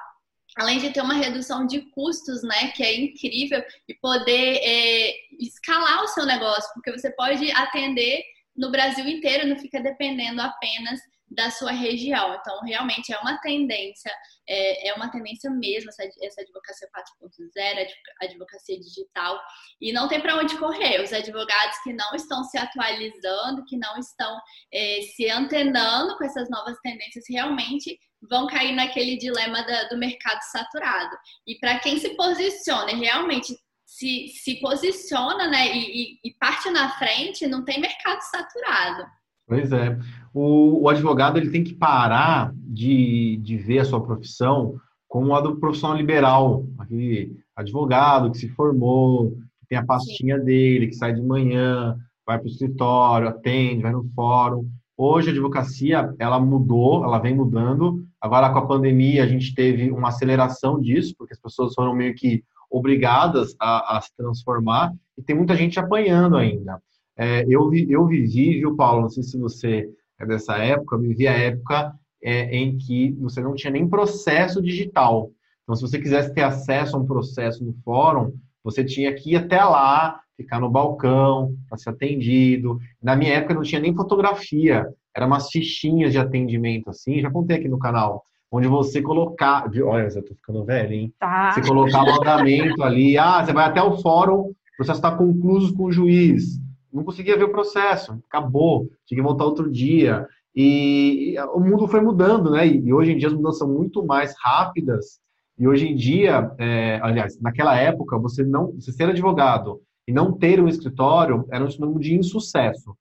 além 0.58 0.80
de 0.80 0.92
ter 0.92 1.02
uma 1.02 1.14
redução 1.14 1.66
de 1.66 1.82
custos, 1.92 2.44
né, 2.44 2.72
que 2.76 2.84
é 2.84 3.00
incrível, 3.00 3.64
e 3.88 3.94
poder 3.96 4.60
é, 4.62 5.14
escalar 5.40 6.04
o 6.04 6.08
seu 6.08 6.26
negócio, 6.26 6.70
porque 6.74 6.92
você 6.92 7.12
pode 7.12 7.50
atender 7.52 8.24
no 8.56 8.72
Brasil 8.72 9.08
inteiro, 9.08 9.48
não 9.48 9.60
fica 9.60 9.80
dependendo 9.80 10.42
apenas 10.42 11.00
da 11.30 11.52
sua 11.52 11.72
região. 11.72 12.34
Então, 12.36 12.62
realmente 12.62 13.14
é 13.14 13.20
uma 13.20 13.38
tendência, 13.40 14.12
é, 14.48 14.90
é 14.90 14.94
uma 14.94 15.12
tendência 15.12 15.50
mesmo 15.52 15.90
essa, 15.90 16.04
essa 16.22 16.42
advocacia 16.42 16.88
4.0, 17.22 17.88
advocacia 18.22 18.80
digital, 18.80 19.40
e 19.82 19.92
não 19.92 20.08
tem 20.08 20.22
para 20.22 20.38
onde 20.38 20.58
correr. 20.58 21.02
Os 21.02 21.12
advogados 21.12 21.78
que 21.84 21.94
não 21.94 22.16
estão 22.16 22.44
se 22.46 22.58
atualizando, 22.58 23.66
que 23.66 23.78
não 23.78 23.98
estão 23.98 24.40
é, 24.74 25.02
se 25.16 25.30
antenando 25.30 26.18
com 26.18 26.24
essas 26.24 26.50
novas 26.50 26.78
tendências, 26.82 27.26
realmente 27.30 28.00
vão 28.30 28.48
cair 28.48 28.76
naquele 28.76 29.18
dilema 29.18 29.64
da, 29.64 29.90
do 29.90 29.98
mercado 29.98 30.42
saturado. 30.52 31.16
E 31.46 31.56
para 31.56 31.80
quem 31.80 31.98
se 32.00 32.16
posiciona 32.16 32.92
e 32.92 33.00
realmente 33.00 33.54
se, 33.86 34.28
se 34.28 34.60
posiciona 34.60 35.48
né, 35.50 35.76
e, 35.76 36.20
e, 36.24 36.34
parte 36.40 36.70
na 36.70 36.90
frente, 36.98 37.48
não 37.48 37.64
tem 37.64 37.80
mercado 37.80 38.22
saturado. 38.22 39.06
Pois 39.48 39.72
é. 39.72 39.98
O, 40.34 40.84
o, 40.84 40.90
advogado 40.90 41.38
ele 41.38 41.50
tem 41.50 41.64
que 41.64 41.74
parar 41.74 42.52
de, 42.54 43.38
de 43.38 43.58
ver 43.58 43.80
a 43.80 43.86
sua 43.86 44.04
profissão 44.04 44.76
como 45.08 45.34
a 45.34 45.40
do 45.40 45.58
profissional 45.58 45.96
liberal, 45.96 46.66
aquele 46.78 47.38
advogado 47.56 48.30
que 48.30 48.38
se 48.38 48.50
formou, 48.50 49.32
que 49.62 49.68
tem 49.70 49.78
a 49.78 49.86
pastinha 49.86 50.38
Sim. 50.38 50.44
dele, 50.44 50.88
que 50.88 50.96
sai 50.96 51.14
de 51.14 51.22
manhã, 51.22 51.98
vai 52.26 52.38
para 52.38 52.46
o 52.46 52.50
escritório, 52.50 53.30
atende, 53.30 53.84
vai 53.84 53.94
no 53.94 54.04
fórum. 54.14 54.70
Hoje 54.98 55.30
a 55.30 55.32
advocacia 55.32 56.14
ela 56.20 56.40
mudou, 56.40 57.06
ela 57.06 57.20
vem 57.20 57.34
mudando. 57.34 57.97
Agora 58.22 58.50
com 58.52 58.60
a 58.60 58.66
pandemia 58.66 59.24
a 59.24 59.28
gente 59.28 59.54
teve 59.54 59.92
uma 59.92 60.10
aceleração 60.10 60.80
disso, 60.80 61.14
porque 61.18 61.34
as 61.34 61.40
pessoas 61.40 61.74
foram 61.74 61.96
meio 61.96 62.16
que 62.16 62.44
obrigadas 62.70 63.56
a, 63.60 63.98
a 63.98 64.02
se 64.02 64.16
transformar 64.16 64.94
e 65.18 65.22
tem 65.22 65.36
muita 65.36 65.56
gente 65.56 65.80
apanhando 65.80 66.36
ainda. 66.36 66.82
É, 67.16 67.44
eu, 67.48 67.72
eu 67.74 68.06
vivi, 68.06 68.60
viu, 68.60 68.76
Paulo? 68.76 69.02
Não 69.02 69.10
sei 69.10 69.24
se 69.24 69.38
você 69.38 69.90
é 70.20 70.26
dessa 70.26 70.58
época, 70.58 70.96
eu 70.96 71.02
vivi 71.02 71.28
a 71.28 71.34
época 71.34 71.94
é, 72.22 72.56
em 72.56 72.78
que 72.78 73.12
você 73.20 73.42
não 73.42 73.56
tinha 73.56 73.72
nem 73.72 73.88
processo 73.88 74.62
digital. 74.62 75.32
Então, 75.64 75.76
se 75.76 75.82
você 75.82 76.00
quisesse 76.00 76.34
ter 76.34 76.44
acesso 76.44 76.96
a 76.96 77.00
um 77.00 77.06
processo 77.06 77.64
no 77.64 77.74
fórum, 77.84 78.34
você 78.64 78.84
tinha 78.84 79.14
que 79.14 79.32
ir 79.32 79.36
até 79.38 79.64
lá, 79.64 80.20
ficar 80.36 80.60
no 80.60 80.70
balcão 80.70 81.56
para 81.68 81.78
ser 81.78 81.90
atendido. 81.90 82.80
Na 83.02 83.16
minha 83.16 83.34
época 83.34 83.54
não 83.54 83.64
tinha 83.64 83.82
nem 83.82 83.96
fotografia, 83.96 84.88
eram 85.18 85.28
umas 85.28 85.50
fichinhas 85.50 86.12
de 86.12 86.20
atendimento 86.20 86.92
assim, 86.92 87.20
já 87.20 87.32
contei 87.32 87.58
aqui 87.58 87.68
no 87.68 87.80
canal, 87.80 88.24
onde 88.52 88.68
você 88.68 89.02
colocar, 89.02 89.68
olha, 89.84 90.08
eu 90.08 90.24
tô 90.24 90.36
ficando 90.36 90.64
velho, 90.64 90.94
hein? 90.94 91.14
Tá. 91.20 91.52
Você 91.52 91.62
colocava 91.62 92.12
o 92.12 92.22
andamento 92.22 92.84
ali, 92.84 93.18
ah, 93.18 93.44
você 93.44 93.52
vai 93.52 93.66
até 93.66 93.82
o 93.82 93.98
fórum, 93.98 94.42
o 94.42 94.56
processo 94.78 95.00
está 95.00 95.12
concluído 95.12 95.74
com 95.74 95.86
o 95.86 95.92
juiz. 95.92 96.60
Não 96.94 97.04
conseguia 97.04 97.36
ver 97.36 97.46
o 97.46 97.52
processo, 97.52 98.20
acabou, 98.30 98.88
tinha 99.08 99.18
que 99.18 99.28
voltar 99.28 99.46
outro 99.46 99.70
dia. 99.70 100.28
E, 100.56 101.34
e 101.34 101.40
o 101.40 101.60
mundo 101.60 101.88
foi 101.88 102.00
mudando, 102.00 102.52
né? 102.52 102.68
E, 102.68 102.86
e 102.86 102.94
hoje 102.94 103.12
em 103.12 103.18
dia 103.18 103.28
as 103.28 103.34
mudanças 103.34 103.58
são 103.58 103.68
muito 103.68 104.06
mais 104.06 104.36
rápidas. 104.40 105.20
E 105.58 105.68
hoje 105.68 105.88
em 105.88 105.96
dia, 105.96 106.52
é, 106.60 107.00
aliás, 107.02 107.42
naquela 107.42 107.76
época, 107.76 108.20
você 108.20 108.44
não, 108.44 108.72
você 108.74 108.92
ser 108.92 109.10
advogado 109.10 109.82
e 110.08 110.14
não 110.14 110.32
ter 110.32 110.62
um 110.62 110.68
escritório 110.68 111.46
era 111.52 111.66
um 111.66 111.70
sinônimo 111.70 112.00
de 112.00 112.16
insucesso. 112.16 112.96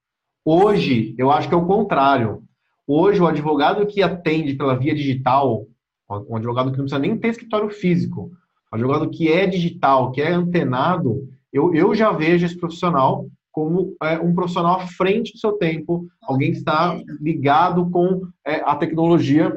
Hoje, 0.49 1.13
eu 1.17 1.29
acho 1.29 1.49
que 1.49 1.53
é 1.53 1.57
o 1.57 1.67
contrário. 1.67 2.41
Hoje, 2.87 3.19
o 3.19 3.27
advogado 3.27 3.85
que 3.85 4.01
atende 4.01 4.53
pela 4.53 4.79
via 4.79 4.95
digital, 4.95 5.67
um 6.09 6.37
advogado 6.37 6.71
que 6.71 6.77
não 6.77 6.85
precisa 6.85 6.97
nem 6.97 7.17
ter 7.17 7.27
escritório 7.27 7.69
físico, 7.69 8.31
um 8.71 8.77
advogado 8.77 9.09
que 9.09 9.29
é 9.29 9.45
digital, 9.45 10.09
que 10.09 10.21
é 10.21 10.31
antenado, 10.31 11.27
eu, 11.51 11.75
eu 11.75 11.93
já 11.93 12.13
vejo 12.13 12.45
esse 12.45 12.57
profissional 12.57 13.27
como 13.51 13.97
é, 14.01 14.17
um 14.19 14.33
profissional 14.33 14.79
à 14.79 14.87
frente 14.87 15.33
do 15.33 15.37
seu 15.37 15.51
tempo, 15.57 16.07
alguém 16.21 16.53
que 16.53 16.59
está 16.59 16.97
ligado 17.19 17.91
com 17.91 18.21
é, 18.45 18.61
a 18.61 18.73
tecnologia. 18.77 19.51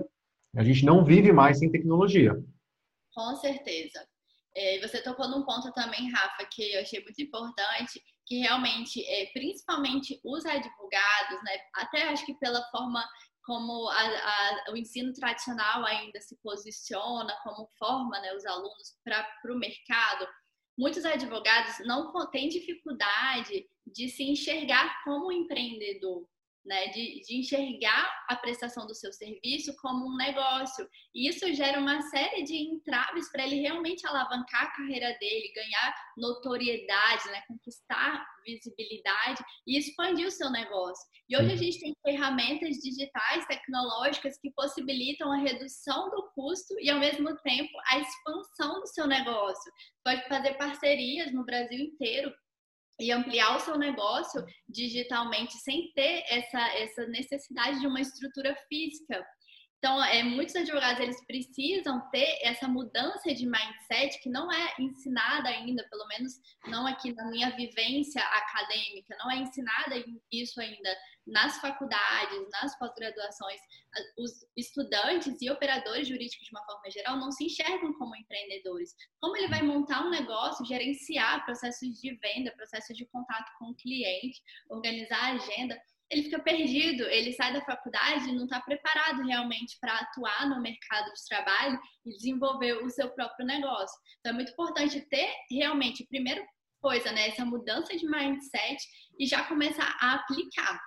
A 0.57 0.65
gente 0.65 0.85
não 0.85 1.05
vive 1.05 1.31
mais 1.31 1.61
sem 1.61 1.71
tecnologia. 1.71 2.37
Com 3.15 3.37
certeza. 3.37 4.05
É, 4.57 4.81
você 4.81 5.01
tocou 5.01 5.29
num 5.29 5.45
ponto 5.45 5.73
também, 5.73 6.11
Rafa, 6.11 6.45
que 6.51 6.73
eu 6.73 6.81
achei 6.81 7.01
muito 7.01 7.23
importante, 7.23 8.03
que 8.31 8.39
realmente, 8.39 9.05
é, 9.05 9.27
principalmente 9.33 10.21
os 10.25 10.47
advogados, 10.47 11.43
né, 11.43 11.59
até 11.75 12.05
acho 12.05 12.25
que 12.25 12.35
pela 12.35 12.63
forma 12.71 13.05
como 13.43 13.89
a, 13.89 14.01
a, 14.01 14.71
o 14.71 14.77
ensino 14.77 15.13
tradicional 15.13 15.85
ainda 15.85 16.21
se 16.21 16.37
posiciona, 16.41 17.37
como 17.43 17.69
forma 17.77 18.21
né, 18.21 18.33
os 18.33 18.47
alunos 18.47 18.97
para 19.03 19.53
o 19.53 19.59
mercado, 19.59 20.29
muitos 20.79 21.05
advogados 21.05 21.85
não 21.85 22.13
têm 22.31 22.49
dificuldade 22.49 23.67
de 23.85 24.09
se 24.09 24.23
enxergar 24.23 25.03
como 25.03 25.33
empreendedor 25.33 26.25
né, 26.65 26.89
de, 26.89 27.21
de, 27.23 27.39
enxergar 27.39 28.11
a 28.29 28.37
prestação 28.37 28.87
do 28.87 28.95
seu 28.95 29.13
serviço 29.13 29.75
como 29.81 30.07
um 30.07 30.17
negócio. 30.17 30.87
E 31.15 31.29
isso 31.29 31.53
gera 31.55 31.79
uma 31.79 32.03
série 32.03 32.43
de 32.43 32.57
entraves 32.57 33.31
para 33.31 33.47
ele 33.47 33.61
realmente 33.61 34.07
alavancar 34.07 34.65
a 34.65 34.77
carreira 34.77 35.17
dele, 35.19 35.53
ganhar 35.55 35.95
notoriedade, 36.17 37.27
né, 37.31 37.43
conquistar 37.49 38.25
visibilidade 38.45 39.43
e 39.67 39.79
expandir 39.79 40.27
o 40.27 40.31
seu 40.31 40.51
negócio. 40.51 41.07
E 41.29 41.37
hoje 41.37 41.53
a 41.53 41.57
gente 41.57 41.81
tem 41.81 41.95
ferramentas 42.05 42.77
digitais, 42.77 43.47
tecnológicas 43.47 44.39
que 44.41 44.51
possibilitam 44.53 45.33
a 45.33 45.39
redução 45.39 46.11
do 46.11 46.31
custo 46.35 46.75
e, 46.81 46.91
ao 46.91 46.99
mesmo 46.99 47.37
tempo, 47.39 47.71
a 47.87 47.99
expansão 47.99 48.81
do 48.81 48.87
seu 48.87 49.07
negócio. 49.07 49.73
Pode 50.05 50.27
fazer 50.29 50.55
parcerias 50.55 51.33
no 51.33 51.45
Brasil 51.45 51.79
inteiro 51.79 52.33
e 53.01 53.11
ampliar 53.11 53.57
o 53.57 53.61
seu 53.61 53.79
negócio 53.79 54.45
digitalmente 54.69 55.55
sem 55.55 55.91
ter 55.95 56.23
essa, 56.29 56.61
essa 56.77 57.07
necessidade 57.07 57.81
de 57.81 57.87
uma 57.87 58.01
estrutura 58.01 58.55
física. 58.69 59.25
Então, 59.81 60.05
é, 60.05 60.23
muitos 60.23 60.55
advogados 60.55 61.01
eles 61.01 61.25
precisam 61.25 62.07
ter 62.11 62.39
essa 62.43 62.69
mudança 62.69 63.35
de 63.35 63.47
mindset 63.47 64.21
que 64.23 64.29
não 64.29 64.53
é 64.53 64.75
ensinada 64.79 65.49
ainda, 65.49 65.83
pelo 65.89 66.07
menos 66.07 66.35
não 66.67 66.87
aqui 66.87 67.15
na 67.15 67.31
minha 67.31 67.49
vivência 67.57 68.21
acadêmica, 68.21 69.17
não 69.19 69.31
é 69.31 69.37
ensinada 69.39 69.95
isso 70.31 70.61
ainda 70.61 70.95
nas 71.27 71.59
faculdades, 71.63 72.47
nas 72.53 72.79
pós-graduações. 72.79 73.59
Os 74.19 74.45
estudantes 74.55 75.41
e 75.41 75.51
operadores 75.51 76.07
jurídicos, 76.07 76.47
de 76.47 76.55
uma 76.55 76.65
forma 76.67 76.91
geral, 76.91 77.17
não 77.17 77.33
se 77.33 77.45
enxergam 77.45 77.95
como 77.95 78.15
empreendedores. 78.15 78.95
Como 79.19 79.35
ele 79.39 79.49
vai 79.49 79.63
montar 79.63 80.05
um 80.05 80.11
negócio, 80.11 80.67
gerenciar 80.67 81.43
processos 81.47 81.99
de 82.03 82.15
venda, 82.17 82.53
processos 82.53 82.95
de 82.95 83.07
contato 83.07 83.51
com 83.59 83.71
o 83.71 83.77
cliente, 83.77 84.43
organizar 84.69 85.23
a 85.23 85.33
agenda, 85.33 85.81
ele 86.11 86.25
fica 86.25 86.41
perdido, 86.41 87.05
ele 87.05 87.33
sai 87.33 87.53
da 87.53 87.65
faculdade 87.65 88.29
e 88.29 88.33
não 88.33 88.45
está 88.45 88.61
preparado 88.61 89.23
realmente 89.23 89.79
para 89.81 89.95
atuar 89.95 90.49
no 90.49 90.61
mercado 90.61 91.07
de 91.13 91.27
trabalho 91.29 91.79
e 92.05 92.11
desenvolver 92.11 92.85
o 92.85 92.91
seu 92.91 93.11
próprio 93.11 93.47
negócio. 93.47 93.97
Então 94.19 94.33
é 94.33 94.35
muito 94.35 94.53
importante 94.53 95.01
ter 95.09 95.33
realmente, 95.51 96.07
primeira 96.09 96.45
coisa, 96.81 97.13
né, 97.13 97.29
essa 97.29 97.45
mudança 97.45 97.97
de 97.97 98.07
mindset 98.07 98.83
e 99.19 99.27
já 99.27 99.45
começar 99.45 99.97
a 100.01 100.15
aplicar. 100.15 100.81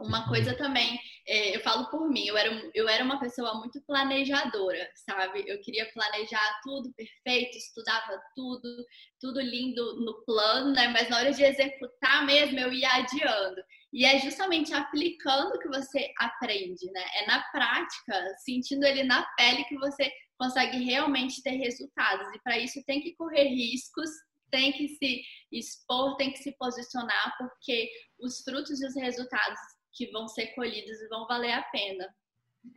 Uma 0.00 0.26
coisa 0.26 0.56
também, 0.56 0.98
é, 1.28 1.54
eu 1.54 1.60
falo 1.60 1.90
por 1.90 2.08
mim, 2.08 2.26
eu 2.26 2.36
era, 2.36 2.70
eu 2.74 2.88
era 2.88 3.04
uma 3.04 3.20
pessoa 3.20 3.54
muito 3.58 3.80
planejadora, 3.82 4.90
sabe? 5.06 5.44
Eu 5.46 5.60
queria 5.60 5.90
planejar 5.92 6.60
tudo 6.62 6.92
perfeito, 6.94 7.56
estudava 7.56 8.20
tudo, 8.34 8.86
tudo 9.20 9.40
lindo 9.40 10.00
no 10.00 10.24
plano, 10.24 10.72
né? 10.72 10.88
Mas 10.88 11.10
na 11.10 11.18
hora 11.18 11.32
de 11.32 11.44
executar 11.44 12.24
mesmo, 12.24 12.58
eu 12.58 12.72
ia 12.72 12.90
adiando. 12.90 13.62
E 13.92 14.06
é 14.06 14.18
justamente 14.18 14.72
aplicando 14.72 15.58
que 15.58 15.68
você 15.68 16.10
aprende, 16.18 16.90
né? 16.90 17.04
É 17.16 17.26
na 17.26 17.42
prática, 17.50 18.34
sentindo 18.44 18.84
ele 18.86 19.04
na 19.04 19.22
pele 19.36 19.64
que 19.64 19.76
você 19.76 20.10
consegue 20.38 20.82
realmente 20.82 21.42
ter 21.42 21.56
resultados. 21.56 22.26
E 22.34 22.40
para 22.40 22.58
isso 22.58 22.82
tem 22.86 23.02
que 23.02 23.14
correr 23.14 23.44
riscos, 23.44 24.08
tem 24.50 24.72
que 24.72 24.88
se 24.88 25.22
expor, 25.52 26.16
tem 26.16 26.32
que 26.32 26.38
se 26.38 26.52
posicionar, 26.56 27.36
porque 27.38 27.90
os 28.18 28.40
frutos 28.40 28.80
e 28.80 28.86
os 28.86 28.96
resultados 28.96 29.58
que 29.92 30.10
vão 30.10 30.26
ser 30.28 30.48
colhidos 30.54 30.98
vão 31.08 31.26
valer 31.26 31.52
a 31.52 31.62
pena. 31.62 32.08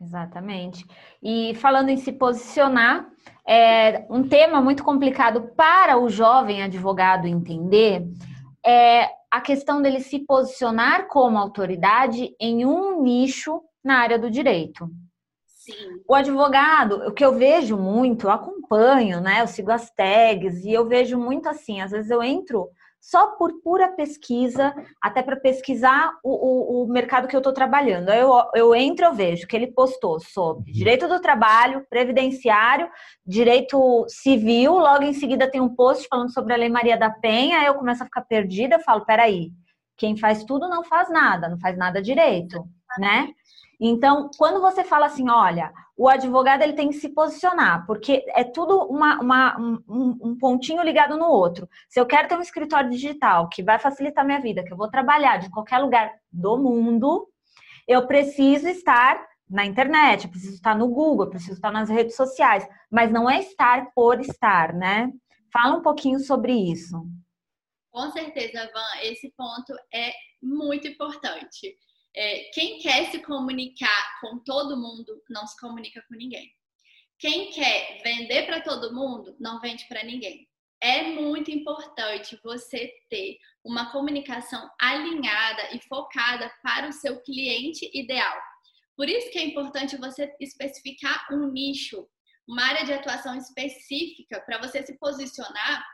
Exatamente. 0.00 0.84
E 1.22 1.54
falando 1.54 1.90
em 1.90 1.96
se 1.96 2.12
posicionar, 2.12 3.08
é 3.46 4.04
um 4.10 4.26
tema 4.26 4.60
muito 4.60 4.82
complicado 4.82 5.52
para 5.56 5.96
o 5.96 6.08
jovem 6.08 6.62
advogado 6.62 7.26
entender 7.26 8.04
é 8.64 9.08
a 9.30 9.40
questão 9.40 9.80
dele 9.80 10.00
se 10.00 10.18
posicionar 10.20 11.06
como 11.06 11.38
autoridade 11.38 12.34
em 12.40 12.66
um 12.66 13.00
nicho 13.00 13.62
na 13.84 13.98
área 13.98 14.18
do 14.18 14.28
direito. 14.28 14.90
Sim. 15.46 16.02
O 16.08 16.14
advogado, 16.14 17.06
o 17.06 17.12
que 17.12 17.24
eu 17.24 17.34
vejo 17.34 17.76
muito, 17.76 18.26
eu 18.26 18.30
acompanho, 18.30 19.20
né? 19.20 19.40
Eu 19.40 19.46
sigo 19.46 19.70
as 19.70 19.90
tags 19.90 20.64
e 20.64 20.72
eu 20.72 20.86
vejo 20.86 21.18
muito 21.18 21.48
assim, 21.48 21.80
às 21.80 21.92
vezes 21.92 22.10
eu 22.10 22.22
entro 22.22 22.68
só 23.00 23.28
por 23.36 23.60
pura 23.62 23.88
pesquisa, 23.88 24.74
até 25.00 25.22
para 25.22 25.36
pesquisar 25.36 26.12
o, 26.24 26.30
o, 26.30 26.84
o, 26.84 26.88
mercado 26.88 27.28
que 27.28 27.36
eu 27.36 27.40
estou 27.40 27.52
trabalhando. 27.52 28.08
Aí 28.08 28.20
eu, 28.20 28.32
eu 28.54 28.74
entro, 28.74 29.06
eu 29.06 29.14
vejo 29.14 29.46
que 29.46 29.54
ele 29.54 29.68
postou 29.68 30.18
sobre 30.18 30.70
uhum. 30.70 30.76
direito 30.76 31.06
do 31.06 31.20
trabalho, 31.20 31.86
previdenciário, 31.88 32.90
direito 33.24 34.04
civil, 34.08 34.72
logo 34.72 35.04
em 35.04 35.12
seguida 35.12 35.50
tem 35.50 35.60
um 35.60 35.74
post 35.74 36.08
falando 36.08 36.32
sobre 36.32 36.52
a 36.52 36.56
Lei 36.56 36.68
Maria 36.68 36.96
da 36.96 37.10
Penha, 37.10 37.60
aí 37.60 37.66
eu 37.66 37.74
começo 37.74 38.02
a 38.02 38.06
ficar 38.06 38.22
perdida, 38.22 38.76
eu 38.76 38.80
falo, 38.80 39.04
peraí, 39.04 39.52
quem 39.96 40.16
faz 40.16 40.44
tudo 40.44 40.68
não 40.68 40.84
faz 40.84 41.08
nada, 41.08 41.48
não 41.48 41.58
faz 41.58 41.76
nada 41.76 42.02
direito, 42.02 42.64
né? 42.98 43.28
Então, 43.78 44.30
quando 44.38 44.60
você 44.60 44.82
fala 44.82 45.06
assim, 45.06 45.28
olha, 45.28 45.72
o 45.96 46.08
advogado 46.08 46.62
ele 46.62 46.72
tem 46.72 46.88
que 46.88 46.94
se 46.94 47.10
posicionar, 47.10 47.86
porque 47.86 48.24
é 48.28 48.42
tudo 48.42 48.78
uma, 48.86 49.20
uma, 49.20 49.58
um, 49.58 50.18
um, 50.22 50.38
pontinho 50.38 50.82
ligado 50.82 51.16
no 51.16 51.26
outro. 51.26 51.68
Se 51.88 52.00
eu 52.00 52.06
quero 52.06 52.26
ter 52.28 52.36
um 52.36 52.42
escritório 52.42 52.90
digital 52.90 53.48
que 53.48 53.62
vai 53.62 53.78
facilitar 53.78 54.24
minha 54.24 54.40
vida, 54.40 54.64
que 54.64 54.72
eu 54.72 54.76
vou 54.76 54.90
trabalhar 54.90 55.38
de 55.38 55.50
qualquer 55.50 55.78
lugar 55.78 56.10
do 56.32 56.56
mundo, 56.56 57.28
eu 57.86 58.06
preciso 58.06 58.66
estar 58.68 59.26
na 59.48 59.64
internet, 59.64 60.24
eu 60.24 60.30
preciso 60.30 60.54
estar 60.54 60.74
no 60.74 60.88
Google, 60.88 61.26
eu 61.26 61.30
preciso 61.30 61.52
estar 61.52 61.70
nas 61.70 61.88
redes 61.88 62.16
sociais, 62.16 62.66
mas 62.90 63.12
não 63.12 63.28
é 63.28 63.40
estar 63.40 63.90
por 63.94 64.20
estar, 64.20 64.72
né? 64.72 65.12
Fala 65.52 65.76
um 65.76 65.82
pouquinho 65.82 66.18
sobre 66.18 66.52
isso. 66.52 67.06
Com 67.90 68.10
certeza, 68.10 68.70
Van, 68.74 69.00
esse 69.02 69.32
ponto 69.36 69.72
é 69.92 70.12
muito 70.42 70.86
importante 70.88 71.74
é, 72.16 72.50
quem 72.54 72.78
quer 72.78 73.10
se 73.10 73.18
comunicar 73.18 74.20
com 74.20 74.38
todo 74.38 74.76
mundo 74.76 75.22
não 75.28 75.46
se 75.46 75.58
comunica 75.60 76.02
com 76.08 76.14
ninguém. 76.14 76.50
Quem 77.18 77.50
quer 77.50 78.00
vender 78.02 78.46
para 78.46 78.62
todo 78.62 78.94
mundo 78.94 79.36
não 79.38 79.60
vende 79.60 79.86
para 79.86 80.02
ninguém. 80.02 80.48
É 80.80 81.02
muito 81.02 81.50
importante 81.50 82.38
você 82.42 82.92
ter 83.10 83.38
uma 83.62 83.92
comunicação 83.92 84.70
alinhada 84.80 85.74
e 85.74 85.80
focada 85.88 86.50
para 86.62 86.88
o 86.88 86.92
seu 86.92 87.22
cliente 87.22 87.90
ideal. 87.92 88.36
Por 88.96 89.08
isso 89.08 89.30
que 89.30 89.38
é 89.38 89.44
importante 89.44 89.96
você 89.96 90.34
especificar 90.40 91.26
um 91.30 91.50
nicho, 91.50 92.06
uma 92.48 92.64
área 92.64 92.84
de 92.84 92.92
atuação 92.94 93.36
específica 93.36 94.40
para 94.40 94.58
você 94.58 94.82
se 94.82 94.98
posicionar 94.98 95.84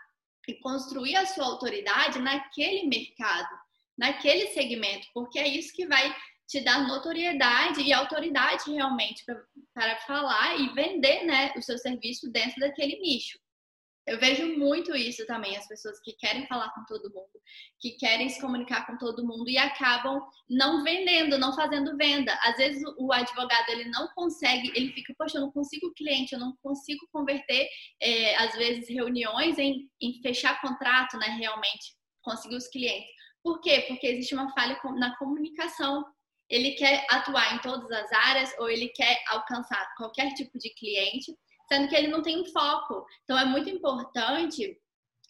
e 0.47 0.55
construir 0.55 1.17
a 1.17 1.27
sua 1.27 1.47
autoridade 1.47 2.21
naquele 2.21 2.87
mercado 2.87 3.57
naquele 3.97 4.49
segmento, 4.49 5.07
porque 5.15 5.39
é 5.39 5.47
isso 5.47 5.73
que 5.75 5.87
vai 5.87 6.15
te 6.49 6.61
dar 6.61 6.87
notoriedade 6.87 7.81
e 7.81 7.93
autoridade 7.93 8.71
realmente 8.71 9.25
para 9.75 9.97
falar 10.01 10.61
e 10.61 10.69
vender 10.75 11.25
né, 11.25 11.53
o 11.57 11.63
seu 11.63 11.79
serviço 11.79 12.31
dentro 12.31 12.61
daquele 12.61 12.99
nicho. 13.01 13.39
Eu 14.05 14.19
vejo 14.19 14.59
muito 14.59 14.97
isso 14.97 15.25
também, 15.27 15.57
as 15.57 15.69
pessoas 15.69 16.01
que 16.01 16.13
querem 16.15 16.45
falar 16.49 16.71
com 16.75 16.85
todo 16.87 17.13
mundo, 17.15 17.41
que 17.79 17.93
querem 17.93 18.29
se 18.29 18.41
comunicar 18.41 18.85
com 18.85 18.99
todo 18.99 19.25
mundo 19.25 19.49
e 19.49 19.57
acabam 19.57 20.21
não 20.51 20.83
vendendo, 20.83 21.39
não 21.39 21.55
fazendo 21.55 21.97
venda. 21.97 22.37
Às 22.43 22.57
vezes 22.57 22.83
o 22.99 23.13
advogado 23.13 23.69
ele 23.69 23.89
não 23.91 24.09
consegue, 24.09 24.73
ele 24.75 24.93
fica, 24.93 25.15
poxa, 25.17 25.39
eu 25.39 25.43
não 25.43 25.53
consigo 25.53 25.95
cliente, 25.95 26.35
eu 26.35 26.41
não 26.41 26.57
consigo 26.61 27.07
converter, 27.13 27.69
é, 28.01 28.37
às 28.39 28.55
vezes, 28.55 28.89
reuniões 28.89 29.57
em, 29.57 29.89
em 30.01 30.21
fechar 30.21 30.61
contrato, 30.61 31.17
né, 31.17 31.29
realmente, 31.39 31.95
conseguir 32.23 32.57
os 32.57 32.67
clientes. 32.67 33.09
Por 33.43 33.61
quê? 33.61 33.85
Porque 33.89 34.07
existe 34.07 34.35
uma 34.35 34.53
falha 34.53 34.79
na 34.97 35.17
comunicação. 35.17 36.05
Ele 36.49 36.73
quer 36.73 37.07
atuar 37.11 37.55
em 37.55 37.59
todas 37.59 37.91
as 37.91 38.13
áreas 38.13 38.55
ou 38.59 38.69
ele 38.69 38.89
quer 38.89 39.23
alcançar 39.29 39.95
qualquer 39.97 40.33
tipo 40.35 40.59
de 40.59 40.71
cliente, 40.75 41.35
sendo 41.69 41.89
que 41.89 41.97
ele 41.97 42.09
não 42.09 42.23
tem 42.23 42.41
um 42.41 42.45
foco. 42.47 43.05
Então 43.25 43.39
é 43.39 43.45
muito 43.45 43.71
importante 43.71 44.79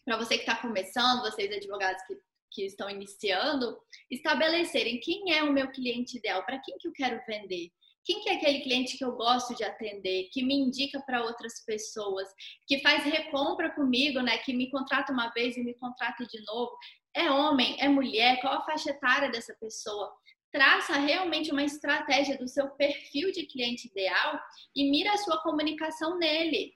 para 0.05 0.17
você 0.17 0.35
que 0.35 0.43
está 0.43 0.55
começando, 0.55 1.21
vocês 1.21 1.51
advogados 1.51 2.03
que, 2.03 2.15
que 2.51 2.65
estão 2.65 2.89
iniciando, 2.89 3.77
estabelecerem 4.11 4.99
quem 4.99 5.33
é 5.33 5.43
o 5.43 5.53
meu 5.53 5.71
cliente 5.71 6.17
ideal, 6.17 6.43
para 6.45 6.59
quem 6.59 6.77
que 6.77 6.87
eu 6.87 6.91
quero 6.91 7.21
vender. 7.25 7.71
Quem 8.05 8.19
que 8.19 8.29
é 8.29 8.33
aquele 8.33 8.59
cliente 8.59 8.97
que 8.97 9.05
eu 9.05 9.13
gosto 9.13 9.55
de 9.55 9.63
atender, 9.63 10.27
que 10.33 10.43
me 10.43 10.53
indica 10.55 11.01
para 11.05 11.23
outras 11.23 11.63
pessoas, 11.65 12.27
que 12.67 12.79
faz 12.79 13.05
recompra 13.05 13.73
comigo, 13.73 14.19
né, 14.19 14.37
que 14.39 14.53
me 14.53 14.69
contrata 14.69 15.13
uma 15.13 15.29
vez 15.29 15.55
e 15.55 15.63
me 15.63 15.73
contrata 15.75 16.25
de 16.25 16.43
novo? 16.43 16.77
É 17.15 17.31
homem? 17.31 17.77
É 17.79 17.87
mulher? 17.87 18.39
Qual 18.41 18.53
a 18.53 18.65
faixa 18.65 18.89
etária 18.89 19.29
dessa 19.29 19.53
pessoa? 19.55 20.11
Traça 20.51 20.93
realmente 20.93 21.51
uma 21.51 21.63
estratégia 21.63 22.37
do 22.37 22.47
seu 22.47 22.69
perfil 22.71 23.31
de 23.31 23.45
cliente 23.45 23.87
ideal 23.87 24.39
e 24.75 24.89
mira 24.89 25.13
a 25.13 25.17
sua 25.17 25.41
comunicação 25.41 26.17
nele. 26.17 26.73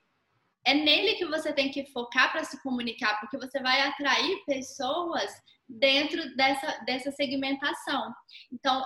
É 0.66 0.74
nele 0.74 1.16
que 1.16 1.26
você 1.26 1.54
tem 1.54 1.72
que 1.72 1.86
focar 1.92 2.32
para 2.32 2.44
se 2.44 2.62
comunicar, 2.62 3.20
porque 3.20 3.38
você 3.38 3.62
vai 3.62 3.82
atrair 3.82 4.44
pessoas 4.46 5.32
dentro 5.68 6.36
dessa, 6.36 6.84
dessa 6.86 7.12
segmentação. 7.12 8.14
Então, 8.52 8.84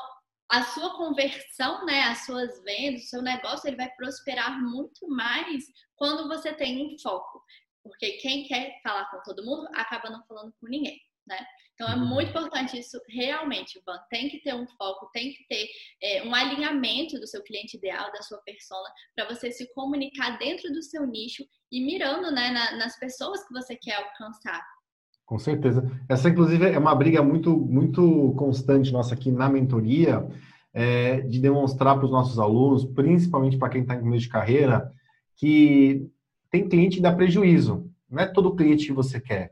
a 0.50 0.64
sua 0.64 0.96
conversão, 0.98 1.86
né, 1.86 2.04
as 2.04 2.26
suas 2.26 2.62
vendas, 2.64 3.04
o 3.04 3.08
seu 3.08 3.22
negócio, 3.22 3.68
ele 3.68 3.78
vai 3.78 3.90
prosperar 3.96 4.62
muito 4.62 5.08
mais 5.08 5.66
quando 5.96 6.28
você 6.28 6.54
tem 6.54 6.86
um 6.86 7.00
foco. 7.00 7.42
Porque 7.82 8.14
quem 8.18 8.46
quer 8.48 8.80
falar 8.84 9.06
com 9.10 9.22
todo 9.24 9.46
mundo 9.46 9.68
acaba 9.74 10.10
não 10.10 10.24
falando 10.26 10.54
com 10.60 10.68
ninguém, 10.68 11.00
né? 11.28 11.38
Então 11.74 11.92
é 11.92 11.96
muito 11.96 12.30
importante 12.30 12.78
isso 12.78 13.00
realmente, 13.10 13.80
Ivan. 13.80 13.98
Tem 14.10 14.30
que 14.30 14.42
ter 14.44 14.54
um 14.54 14.68
foco, 14.68 15.10
tem 15.12 15.34
que 15.34 15.48
ter 15.48 15.68
é, 16.02 16.24
um 16.24 16.36
alinhamento 16.36 17.20
do 17.20 17.26
seu 17.26 17.42
cliente 17.42 17.78
ideal, 17.78 18.12
da 18.12 18.22
sua 18.22 18.38
persona, 18.40 18.88
para 19.16 19.28
você 19.28 19.52
se 19.52 19.74
comunicar 19.74 20.38
dentro 20.38 20.72
do 20.72 20.84
seu 20.84 21.08
nicho 21.08 21.44
e 21.72 21.84
mirando 21.84 22.32
né, 22.32 22.52
na, 22.52 22.78
nas 22.78 23.00
pessoas 23.00 23.44
que 23.48 23.54
você 23.54 23.76
quer 23.76 23.96
alcançar. 23.96 24.64
Com 25.26 25.40
certeza. 25.40 25.82
Essa, 26.10 26.30
inclusive, 26.30 26.70
é 26.70 26.78
uma 26.78 26.94
briga 26.94 27.24
muito, 27.24 27.58
muito 27.58 28.36
constante 28.38 28.92
nossa 28.92 29.16
aqui 29.16 29.32
na 29.32 29.50
mentoria, 29.50 30.28
é, 30.74 31.22
de 31.22 31.40
demonstrar 31.40 31.96
para 31.96 32.06
os 32.06 32.12
nossos 32.12 32.38
alunos, 32.38 32.86
principalmente 32.86 33.58
para 33.58 33.70
quem 33.70 33.82
está 33.82 33.96
em 33.96 34.02
começo 34.02 34.24
de 34.24 34.30
carreira, 34.30 34.92
que 35.36 36.06
tem 36.50 36.68
cliente 36.68 36.98
que 36.98 37.02
dá 37.02 37.14
prejuízo. 37.14 37.90
Não 38.10 38.22
é 38.22 38.28
todo 38.28 38.56
cliente 38.56 38.86
que 38.86 38.94
você 38.94 39.20
quer. 39.20 39.52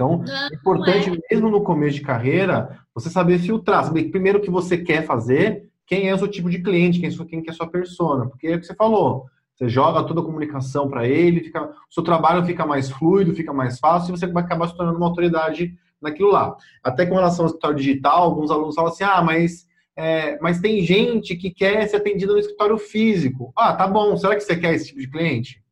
Então, 0.00 0.24
é 0.26 0.54
importante, 0.54 1.10
é. 1.10 1.34
mesmo 1.34 1.50
no 1.50 1.62
começo 1.62 1.96
de 1.96 2.00
carreira, 2.00 2.78
você 2.94 3.10
saber 3.10 3.38
filtrar, 3.38 3.84
saber 3.84 4.04
primeiro 4.04 4.38
o 4.38 4.40
que 4.40 4.50
você 4.50 4.78
quer 4.78 5.04
fazer, 5.04 5.68
quem 5.86 6.08
é 6.08 6.14
o 6.14 6.18
seu 6.18 6.26
tipo 6.26 6.48
de 6.48 6.62
cliente, 6.62 6.98
quem, 6.98 7.10
é, 7.10 7.24
quem 7.26 7.44
é 7.46 7.50
a 7.50 7.52
sua 7.52 7.68
persona. 7.68 8.26
Porque 8.26 8.46
é 8.46 8.56
o 8.56 8.60
que 8.60 8.64
você 8.64 8.74
falou, 8.74 9.26
você 9.54 9.68
joga 9.68 10.02
toda 10.04 10.22
a 10.22 10.24
comunicação 10.24 10.88
para 10.88 11.06
ele, 11.06 11.40
fica, 11.40 11.64
o 11.64 11.92
seu 11.92 12.02
trabalho 12.02 12.46
fica 12.46 12.64
mais 12.64 12.90
fluido, 12.90 13.34
fica 13.34 13.52
mais 13.52 13.78
fácil 13.78 14.14
e 14.14 14.18
você 14.18 14.26
vai 14.26 14.42
acabar 14.42 14.68
se 14.68 14.76
tornando 14.76 14.96
uma 14.96 15.06
autoridade 15.06 15.74
naquilo 16.00 16.30
lá. 16.30 16.56
Até 16.82 17.04
com 17.04 17.16
relação 17.16 17.44
ao 17.44 17.48
escritório 17.48 17.76
digital, 17.76 18.22
alguns 18.22 18.50
alunos 18.50 18.74
falam 18.74 18.90
assim: 18.90 19.04
ah, 19.04 19.20
mas, 19.20 19.66
é, 19.94 20.38
mas 20.40 20.62
tem 20.62 20.80
gente 20.80 21.36
que 21.36 21.50
quer 21.50 21.86
ser 21.86 21.96
atendido 21.96 22.32
no 22.32 22.38
escritório 22.38 22.78
físico. 22.78 23.52
Ah, 23.54 23.74
tá 23.74 23.86
bom, 23.86 24.16
será 24.16 24.34
que 24.34 24.40
você 24.40 24.56
quer 24.56 24.72
esse 24.72 24.86
tipo 24.86 25.00
de 25.00 25.10
cliente? 25.10 25.62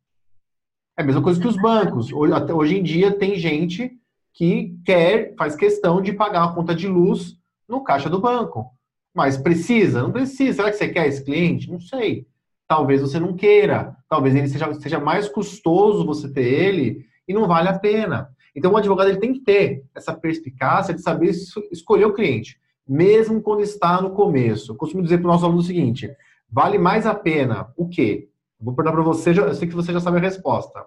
É 0.98 1.02
a 1.02 1.04
mesma 1.04 1.22
coisa 1.22 1.40
que 1.40 1.48
os 1.48 1.56
bancos. 1.56 2.12
Hoje 2.12 2.76
em 2.76 2.82
dia 2.82 3.10
tem 3.10 3.36
gente 3.36 3.96
que 4.38 4.78
quer, 4.84 5.34
faz 5.36 5.56
questão 5.56 6.00
de 6.00 6.12
pagar 6.12 6.46
uma 6.46 6.54
conta 6.54 6.74
de 6.74 6.86
luz 6.86 7.36
no 7.68 7.82
caixa 7.82 8.08
do 8.08 8.20
banco. 8.20 8.72
Mas 9.12 9.36
precisa? 9.36 10.02
Não 10.02 10.12
precisa. 10.12 10.54
Será 10.54 10.70
que 10.70 10.76
você 10.76 10.88
quer 10.88 11.08
esse 11.08 11.24
cliente? 11.24 11.70
Não 11.70 11.80
sei 11.80 12.26
talvez 12.68 13.00
você 13.00 13.18
não 13.18 13.34
queira, 13.34 13.96
talvez 14.08 14.36
ele 14.36 14.46
seja, 14.46 14.72
seja 14.74 15.00
mais 15.00 15.26
custoso 15.26 16.04
você 16.04 16.30
ter 16.30 16.44
ele 16.44 17.06
e 17.26 17.32
não 17.32 17.48
vale 17.48 17.68
a 17.68 17.78
pena. 17.78 18.30
Então, 18.54 18.72
o 18.72 18.76
advogado 18.76 19.08
ele 19.08 19.18
tem 19.18 19.32
que 19.32 19.40
ter 19.40 19.84
essa 19.94 20.12
perspicácia 20.12 20.92
de 20.92 21.00
saber 21.00 21.30
escolher 21.70 22.04
o 22.04 22.12
cliente, 22.12 22.60
mesmo 22.86 23.40
quando 23.40 23.62
está 23.62 24.00
no 24.02 24.10
começo. 24.10 24.72
Eu 24.72 24.76
costumo 24.76 25.02
dizer 25.02 25.18
para 25.18 25.28
o 25.28 25.32
nosso 25.32 25.44
aluno 25.46 25.60
o 25.60 25.64
seguinte: 25.64 26.10
vale 26.50 26.76
mais 26.78 27.06
a 27.06 27.14
pena 27.14 27.72
o 27.76 27.88
quê? 27.88 28.28
Vou 28.60 28.74
perguntar 28.74 28.94
para 28.94 29.04
você, 29.04 29.30
eu 29.30 29.54
sei 29.54 29.68
que 29.68 29.74
você 29.74 29.92
já 29.92 30.00
sabe 30.00 30.18
a 30.18 30.20
resposta. 30.20 30.80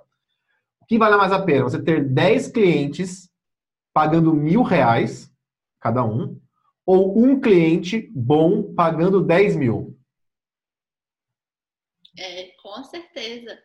O 0.82 0.86
que 0.86 0.98
vale 0.98 1.16
mais 1.16 1.32
a 1.32 1.42
pena? 1.42 1.64
Você 1.64 1.82
ter 1.82 2.04
10 2.04 2.50
clientes 2.50 3.30
pagando 3.94 4.34
mil 4.34 4.64
reais 4.64 5.32
cada 5.80 6.04
um, 6.04 6.40
ou 6.86 7.18
um 7.18 7.40
cliente 7.40 8.12
bom 8.14 8.74
pagando 8.74 9.22
10 9.22 9.56
mil? 9.56 9.98
É, 12.18 12.52
com 12.62 12.84
certeza. 12.84 13.58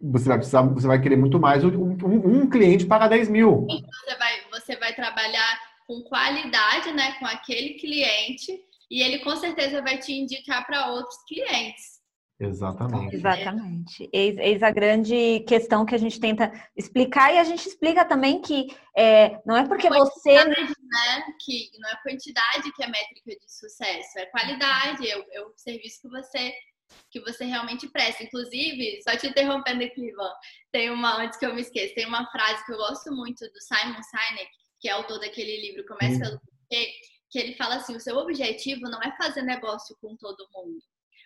Você 0.00 0.28
vai 0.28 0.38
precisar, 0.38 0.62
você 0.62 0.86
vai 0.86 1.00
querer 1.00 1.16
muito 1.16 1.38
mais. 1.38 1.64
Um, 1.64 1.96
um 2.04 2.50
cliente 2.50 2.86
paga 2.86 3.08
10 3.08 3.28
mil. 3.28 3.66
Você 3.66 4.16
vai, 4.16 4.50
você 4.50 4.76
vai 4.76 4.94
trabalhar 4.94 5.60
com 5.86 6.02
qualidade, 6.02 6.92
né, 6.92 7.12
com 7.18 7.26
aquele 7.26 7.74
cliente, 7.74 8.52
e 8.90 9.02
ele 9.02 9.20
com 9.20 9.36
certeza 9.36 9.82
vai 9.82 9.98
te 9.98 10.12
indicar 10.12 10.66
para 10.66 10.90
outros 10.90 11.16
clientes. 11.26 12.01
Exatamente. 12.40 13.14
Exatamente. 13.14 14.10
Eis, 14.12 14.36
eis, 14.38 14.62
a 14.62 14.70
grande 14.70 15.40
questão 15.46 15.86
que 15.86 15.94
a 15.94 15.98
gente 15.98 16.18
tenta 16.18 16.50
explicar 16.76 17.32
e 17.32 17.38
a 17.38 17.44
gente 17.44 17.68
explica 17.68 18.04
também 18.04 18.40
que 18.40 18.66
é, 18.96 19.40
não 19.46 19.56
é 19.56 19.66
porque 19.66 19.88
você. 19.88 20.44
Né, 20.44 20.54
que 21.44 21.70
não 21.78 21.88
é 21.88 21.96
quantidade 22.02 22.72
que 22.74 22.82
é 22.82 22.86
métrica 22.86 23.30
de 23.30 23.52
sucesso, 23.52 24.18
é 24.18 24.26
qualidade, 24.26 25.08
é 25.08 25.16
o, 25.16 25.24
é 25.32 25.40
o 25.42 25.52
serviço 25.56 26.00
que 26.02 26.08
você 26.08 26.52
que 27.10 27.20
você 27.20 27.44
realmente 27.44 27.88
presta. 27.88 28.22
Inclusive, 28.22 29.00
só 29.02 29.16
te 29.16 29.26
interrompendo 29.26 29.82
aqui, 29.82 30.08
Ivan, 30.08 30.32
tem 30.70 30.90
uma, 30.90 31.22
antes 31.22 31.38
que 31.38 31.46
eu 31.46 31.54
me 31.54 31.62
esqueça, 31.62 31.94
tem 31.94 32.06
uma 32.06 32.30
frase 32.30 32.64
que 32.66 32.72
eu 32.72 32.76
gosto 32.76 33.10
muito 33.12 33.40
do 33.50 33.60
Simon 33.60 34.02
Sinek, 34.02 34.50
que 34.80 34.88
é 34.88 34.92
autor 34.92 35.18
daquele 35.18 35.60
livro 35.60 35.86
Comece 35.86 36.18
pelo 36.18 36.40
Porquê, 36.40 36.92
que 37.30 37.38
ele 37.38 37.54
fala 37.54 37.76
assim: 37.76 37.96
o 37.96 38.00
seu 38.00 38.16
objetivo 38.16 38.82
não 38.82 39.00
é 39.00 39.16
fazer 39.16 39.42
negócio 39.42 39.96
com 40.00 40.16
todo 40.16 40.48
mundo. 40.52 40.82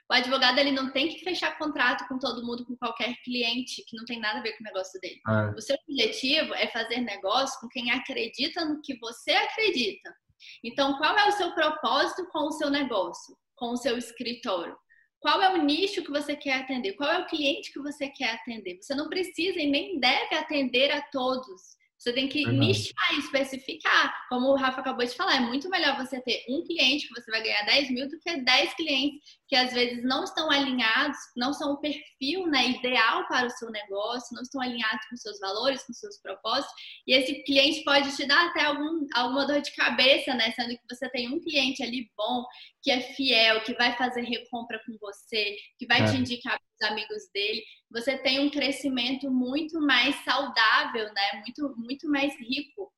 O 0.09 0.15
advogado 0.15 0.59
ele 0.59 0.71
não 0.71 0.93
tem 0.93 1.09
que 1.09 1.25
fechar 1.25 1.59
contrato 1.59 2.07
com 2.07 2.19
todo 2.19 2.45
mundo, 2.47 2.65
com 2.65 2.77
qualquer 2.77 3.17
cliente 3.25 3.85
que 3.87 3.97
não 3.97 4.05
tem 4.05 4.21
nada 4.21 4.39
a 4.39 4.43
ver 4.43 4.53
com 4.53 4.63
o 4.63 4.67
negócio 4.67 5.01
dele. 5.01 5.21
É. 5.29 5.51
O 5.57 5.61
seu 5.61 5.77
objetivo 5.89 6.55
é 6.55 6.69
fazer 6.69 7.01
negócio 7.01 7.61
com 7.61 7.69
quem 7.69 7.91
acredita 7.91 8.65
no 8.65 8.81
que 8.81 8.97
você 8.99 9.33
acredita. 9.33 10.15
Então, 10.63 10.97
qual 10.99 11.17
é 11.19 11.29
o 11.29 11.33
seu 11.33 11.53
propósito 11.53 12.27
com 12.31 12.47
o 12.47 12.53
seu 12.53 12.71
negócio, 12.71 13.37
com 13.57 13.71
o 13.71 13.77
seu 13.77 13.99
escritório? 13.99 14.77
Qual 15.19 15.43
é 15.43 15.55
o 15.55 15.63
nicho 15.63 16.03
que 16.03 16.11
você 16.11 16.37
quer 16.37 16.61
atender? 16.61 16.93
Qual 16.93 17.11
é 17.11 17.19
o 17.19 17.27
cliente 17.27 17.73
que 17.73 17.81
você 17.81 18.09
quer 18.09 18.35
atender? 18.35 18.79
Você 18.81 18.95
não 18.95 19.09
precisa 19.09 19.59
e 19.59 19.69
nem 19.69 19.99
deve 19.99 20.37
atender 20.37 20.93
a 20.93 21.03
todos. 21.11 21.77
Você 21.99 22.13
tem 22.13 22.29
que 22.29 22.47
uhum. 22.47 22.53
nichar 22.53 23.15
e 23.15 23.19
especificar. 23.19 24.15
Como 24.29 24.49
o 24.49 24.57
Rafa 24.57 24.81
acabou 24.81 25.05
de 25.05 25.15
falar, 25.15 25.37
é 25.37 25.41
muito 25.41 25.69
melhor 25.69 25.97
você 25.97 26.21
ter 26.21 26.45
um 26.49 26.63
cliente 26.63 27.09
que 27.09 27.21
você 27.21 27.31
vai 27.31 27.43
ganhar 27.43 27.63
10 27.63 27.91
mil 27.91 28.09
do 28.09 28.19
que 28.19 28.37
10 28.37 28.75
clientes 28.75 29.37
que 29.49 29.55
às 29.55 29.73
vezes 29.73 30.03
não 30.03 30.25
estão 30.25 30.51
alinhados, 30.51 31.17
não 31.37 31.53
são 31.53 31.73
o 31.73 31.77
perfil 31.79 32.47
né, 32.49 32.69
ideal 32.69 33.27
para 33.29 33.47
o 33.47 33.51
seu 33.51 33.71
negócio, 33.71 34.35
não 34.35 34.43
estão 34.43 34.61
alinhados 34.61 35.07
com 35.09 35.17
seus 35.17 35.39
valores, 35.39 35.85
com 35.85 35.93
seus 35.93 36.19
propósitos. 36.21 36.75
E 37.07 37.15
esse 37.15 37.45
cliente 37.45 37.85
pode 37.85 38.15
te 38.17 38.27
dar 38.27 38.49
até 38.49 38.65
algum, 38.65 39.07
alguma 39.15 39.47
dor 39.47 39.61
de 39.61 39.73
cabeça, 39.75 40.35
né? 40.35 40.51
Sendo 40.53 40.71
que 40.71 40.83
você 40.91 41.09
tem 41.11 41.33
um 41.33 41.41
cliente 41.41 41.83
ali 41.83 42.11
bom, 42.17 42.45
que 42.83 42.91
é 42.91 43.01
fiel, 43.01 43.63
que 43.63 43.75
vai 43.75 43.97
fazer 43.97 44.23
recompra 44.23 44.81
com 44.85 44.97
você, 45.01 45.57
que 45.79 45.87
vai 45.87 46.03
é. 46.03 46.07
te 46.07 46.17
indicar 46.17 46.59
os 46.81 46.89
amigos 46.89 47.29
dele, 47.33 47.63
você 47.91 48.17
tem 48.19 48.47
um 48.47 48.51
crescimento 48.51 49.31
muito 49.31 49.81
mais 49.81 50.15
saudável, 50.25 51.07
né? 51.07 51.41
Muito, 51.41 51.75
muito 51.77 52.11
mais 52.11 52.33
rico 52.39 52.93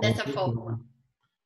dessa 0.00 0.26
forma. 0.28 0.80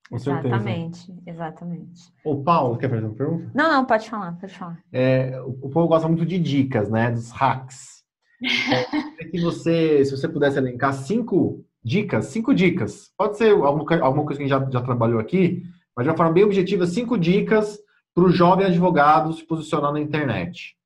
Com 0.09 0.17
exatamente, 0.17 1.13
exatamente. 1.27 2.13
O 2.25 2.43
Paulo, 2.43 2.77
quer 2.77 2.91
fazer 2.91 3.07
uma 3.07 3.15
pergunta? 3.15 3.51
Não, 3.55 3.73
não, 3.73 3.85
pode 3.87 4.11
falar, 4.11 4.39
pode 4.39 4.53
falar. 4.53 4.83
É, 4.93 5.41
o 5.41 5.71
Paulo 5.71 5.89
gosta 5.89 6.07
muito 6.07 6.27
de 6.27 6.39
dicas, 6.39 6.91
né? 6.91 7.11
Dos 7.11 7.31
hacks. 7.31 8.03
É, 9.21 9.25
que 9.27 9.41
você, 9.41 10.05
se 10.05 10.11
você 10.11 10.29
pudesse 10.29 10.59
elencar 10.59 10.93
cinco 10.93 11.65
dicas, 11.83 12.27
cinco 12.27 12.53
dicas. 12.53 13.13
Pode 13.17 13.39
ser 13.39 13.53
alguma, 13.53 14.05
alguma 14.05 14.25
coisa 14.25 14.39
que 14.39 14.45
a 14.45 14.49
gente 14.49 14.51
já, 14.51 14.71
já 14.71 14.85
trabalhou 14.85 15.21
aqui, 15.21 15.63
mas 15.97 16.05
de 16.05 16.11
uma 16.11 16.17
forma 16.17 16.33
bem 16.33 16.43
objetiva, 16.43 16.85
cinco 16.85 17.17
dicas 17.17 17.79
para 18.13 18.25
o 18.25 18.31
jovem 18.31 18.67
advogado 18.67 19.33
se 19.33 19.45
posicionar 19.47 19.93
na 19.93 20.01
internet. 20.01 20.77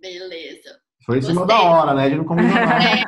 Beleza. 0.00 0.80
Foi 1.04 1.18
em 1.18 1.22
cima 1.22 1.46
da 1.46 1.60
hora, 1.62 1.94
né? 1.94 2.04
A 2.04 2.08
gente 2.08 2.18
não 2.18 2.24
combinou 2.24 2.52
nada. 2.52 2.84
É, 2.84 3.04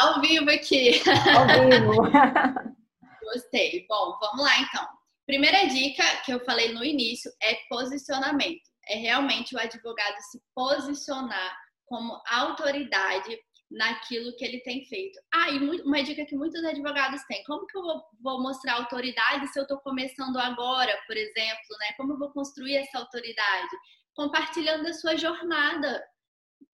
ao 0.00 0.20
vivo 0.20 0.50
aqui. 0.50 1.00
Ao 1.34 1.46
vivo. 1.46 2.02
Gostei. 3.22 3.86
Bom, 3.88 4.18
vamos 4.20 4.44
lá 4.44 4.60
então. 4.60 4.86
Primeira 5.26 5.66
dica 5.66 6.04
que 6.24 6.32
eu 6.32 6.44
falei 6.44 6.72
no 6.72 6.84
início 6.84 7.30
é 7.42 7.54
posicionamento. 7.68 8.62
É 8.88 8.96
realmente 8.96 9.54
o 9.54 9.58
advogado 9.58 10.16
se 10.30 10.38
posicionar 10.54 11.56
como 11.86 12.20
autoridade 12.28 13.38
naquilo 13.70 14.34
que 14.36 14.44
ele 14.44 14.60
tem 14.60 14.84
feito. 14.84 15.18
Ah, 15.32 15.50
e 15.50 15.58
uma 15.82 16.02
dica 16.02 16.24
que 16.26 16.36
muitos 16.36 16.62
advogados 16.64 17.22
têm: 17.24 17.42
como 17.44 17.66
que 17.66 17.76
eu 17.76 17.82
vou, 18.22 18.42
mostrar 18.42 18.74
autoridade 18.74 19.48
se 19.48 19.58
eu 19.58 19.62
estou 19.62 19.78
começando 19.78 20.36
agora, 20.36 20.96
por 21.06 21.16
exemplo, 21.16 21.76
né? 21.80 21.92
Como 21.96 22.12
eu 22.12 22.18
vou 22.18 22.30
construir 22.32 22.76
essa 22.76 22.98
autoridade? 22.98 23.68
Compartilhando 24.14 24.86
a 24.86 24.92
sua 24.92 25.16
jornada 25.16 26.02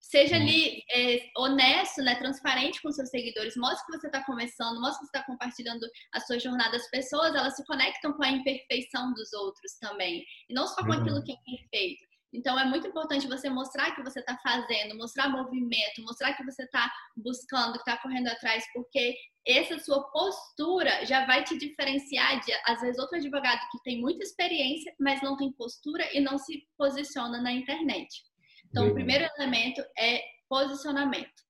seja 0.00 0.36
ali 0.36 0.82
é, 0.90 1.30
honesto, 1.36 2.02
né, 2.02 2.14
transparente 2.16 2.80
com 2.80 2.90
seus 2.90 3.10
seguidores, 3.10 3.56
mostre 3.56 3.84
que 3.86 3.98
você 3.98 4.06
está 4.06 4.24
começando, 4.24 4.80
mostre 4.80 5.00
que 5.00 5.06
você 5.06 5.18
está 5.18 5.22
compartilhando 5.24 5.86
a 6.12 6.20
sua 6.20 6.38
jornada. 6.38 6.76
As 6.76 6.88
pessoas, 6.90 7.34
elas 7.34 7.54
se 7.54 7.64
conectam 7.66 8.12
com 8.14 8.24
a 8.24 8.30
imperfeição 8.30 9.12
dos 9.12 9.32
outros 9.34 9.72
também, 9.78 10.24
e 10.48 10.54
não 10.54 10.66
só 10.66 10.84
com 10.84 10.92
aquilo 10.92 11.22
que 11.22 11.32
é 11.32 11.36
perfeito. 11.44 12.10
Então 12.32 12.58
é 12.58 12.64
muito 12.64 12.86
importante 12.86 13.26
você 13.26 13.50
mostrar 13.50 13.94
que 13.94 14.02
você 14.02 14.20
está 14.20 14.38
fazendo, 14.38 14.96
mostrar 14.96 15.28
movimento, 15.28 16.02
mostrar 16.02 16.32
que 16.34 16.44
você 16.44 16.62
está 16.62 16.90
buscando, 17.16 17.72
que 17.72 17.90
está 17.90 17.96
correndo 17.98 18.28
atrás, 18.28 18.64
porque 18.72 19.16
essa 19.46 19.78
sua 19.78 20.02
postura 20.10 21.04
já 21.06 21.26
vai 21.26 21.44
te 21.44 21.56
diferenciar 21.58 22.40
de, 22.40 22.52
às 22.66 22.80
vezes, 22.80 22.98
outro 22.98 23.16
advogado 23.16 23.60
que 23.70 23.82
tem 23.82 24.00
muita 24.00 24.22
experiência, 24.22 24.94
mas 24.98 25.22
não 25.22 25.36
tem 25.36 25.52
postura 25.52 26.06
e 26.16 26.20
não 26.20 26.38
se 26.38 26.66
posiciona 26.76 27.40
na 27.40 27.52
internet. 27.52 28.22
Então, 28.68 28.88
o 28.88 28.94
primeiro 28.94 29.28
elemento 29.38 29.82
é 29.98 30.22
posicionamento. 30.48 31.42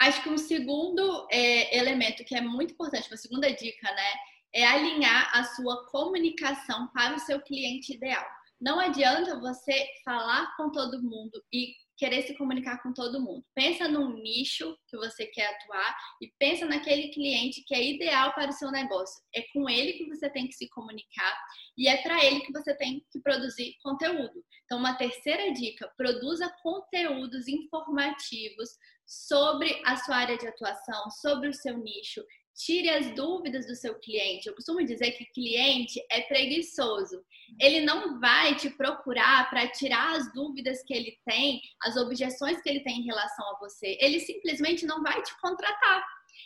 Acho 0.00 0.22
que 0.22 0.28
um 0.28 0.38
segundo 0.38 1.26
é, 1.30 1.76
elemento 1.76 2.24
que 2.24 2.34
é 2.34 2.40
muito 2.40 2.74
importante, 2.74 3.10
uma 3.10 3.16
segunda 3.16 3.50
dica, 3.52 3.90
né, 3.92 4.12
é 4.52 4.64
alinhar 4.64 5.30
a 5.34 5.44
sua 5.44 5.86
comunicação 5.86 6.88
para 6.88 7.14
o 7.14 7.18
seu 7.18 7.40
cliente 7.40 7.94
ideal. 7.94 8.24
Não 8.60 8.78
adianta 8.78 9.40
você 9.40 9.86
falar 10.04 10.54
com 10.56 10.70
todo 10.70 11.02
mundo 11.02 11.42
e 11.52 11.74
querer 12.04 12.22
se 12.22 12.34
comunicar 12.34 12.82
com 12.82 12.92
todo 12.92 13.20
mundo. 13.20 13.42
Pensa 13.54 13.88
num 13.88 14.12
nicho 14.12 14.76
que 14.86 14.96
você 14.96 15.26
quer 15.26 15.54
atuar 15.54 15.96
e 16.20 16.30
pensa 16.38 16.66
naquele 16.66 17.08
cliente 17.08 17.64
que 17.66 17.74
é 17.74 17.82
ideal 17.82 18.34
para 18.34 18.50
o 18.50 18.52
seu 18.52 18.70
negócio. 18.70 19.22
É 19.34 19.40
com 19.54 19.70
ele 19.70 19.94
que 19.94 20.06
você 20.06 20.28
tem 20.28 20.46
que 20.46 20.52
se 20.52 20.68
comunicar 20.68 21.34
e 21.78 21.88
é 21.88 22.02
para 22.02 22.22
ele 22.22 22.40
que 22.40 22.52
você 22.52 22.76
tem 22.76 23.02
que 23.10 23.20
produzir 23.20 23.74
conteúdo. 23.82 24.44
Então, 24.66 24.78
uma 24.78 24.94
terceira 24.94 25.50
dica: 25.54 25.90
produza 25.96 26.54
conteúdos 26.62 27.48
informativos 27.48 28.68
sobre 29.06 29.80
a 29.86 29.96
sua 29.96 30.16
área 30.16 30.36
de 30.36 30.46
atuação, 30.46 31.10
sobre 31.10 31.48
o 31.48 31.54
seu 31.54 31.78
nicho 31.78 32.22
Tire 32.56 32.88
as 32.88 33.14
dúvidas 33.14 33.66
do 33.66 33.74
seu 33.74 33.98
cliente. 33.98 34.46
Eu 34.46 34.54
costumo 34.54 34.84
dizer 34.84 35.12
que 35.12 35.24
cliente 35.26 36.00
é 36.10 36.20
preguiçoso. 36.22 37.24
Ele 37.60 37.80
não 37.80 38.20
vai 38.20 38.54
te 38.56 38.70
procurar 38.70 39.50
para 39.50 39.68
tirar 39.68 40.16
as 40.16 40.32
dúvidas 40.32 40.82
que 40.84 40.94
ele 40.94 41.18
tem, 41.26 41.60
as 41.82 41.96
objeções 41.96 42.62
que 42.62 42.68
ele 42.68 42.80
tem 42.80 43.00
em 43.00 43.04
relação 43.04 43.44
a 43.50 43.58
você. 43.58 43.98
Ele 44.00 44.20
simplesmente 44.20 44.86
não 44.86 45.02
vai 45.02 45.20
te 45.22 45.38
contratar. 45.40 46.04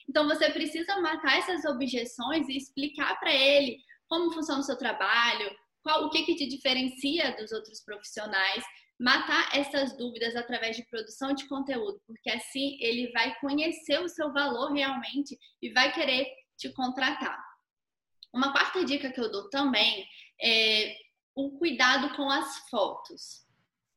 Então 0.08 0.26
você 0.26 0.50
precisa 0.50 1.00
matar 1.00 1.38
essas 1.38 1.64
objeções 1.64 2.48
e 2.48 2.56
explicar 2.56 3.18
para 3.20 3.32
ele 3.32 3.78
como 4.08 4.32
funciona 4.32 4.60
o 4.60 4.64
seu 4.64 4.76
trabalho, 4.76 5.54
qual 5.82 6.04
o 6.04 6.10
que, 6.10 6.24
que 6.24 6.34
te 6.34 6.46
diferencia 6.46 7.36
dos 7.36 7.52
outros 7.52 7.80
profissionais 7.80 8.64
matar 8.98 9.56
essas 9.56 9.96
dúvidas 9.96 10.34
através 10.34 10.76
de 10.76 10.84
produção 10.86 11.32
de 11.32 11.46
conteúdo, 11.46 12.00
porque 12.06 12.30
assim 12.30 12.76
ele 12.80 13.10
vai 13.12 13.38
conhecer 13.38 14.00
o 14.00 14.08
seu 14.08 14.32
valor 14.32 14.72
realmente 14.72 15.38
e 15.62 15.70
vai 15.72 15.92
querer 15.92 16.26
te 16.56 16.68
contratar. 16.72 17.38
Uma 18.32 18.52
quarta 18.52 18.84
dica 18.84 19.10
que 19.10 19.20
eu 19.20 19.30
dou 19.30 19.48
também 19.48 20.04
é 20.42 20.96
o 21.34 21.52
cuidado 21.58 22.14
com 22.16 22.28
as 22.28 22.68
fotos. 22.68 23.46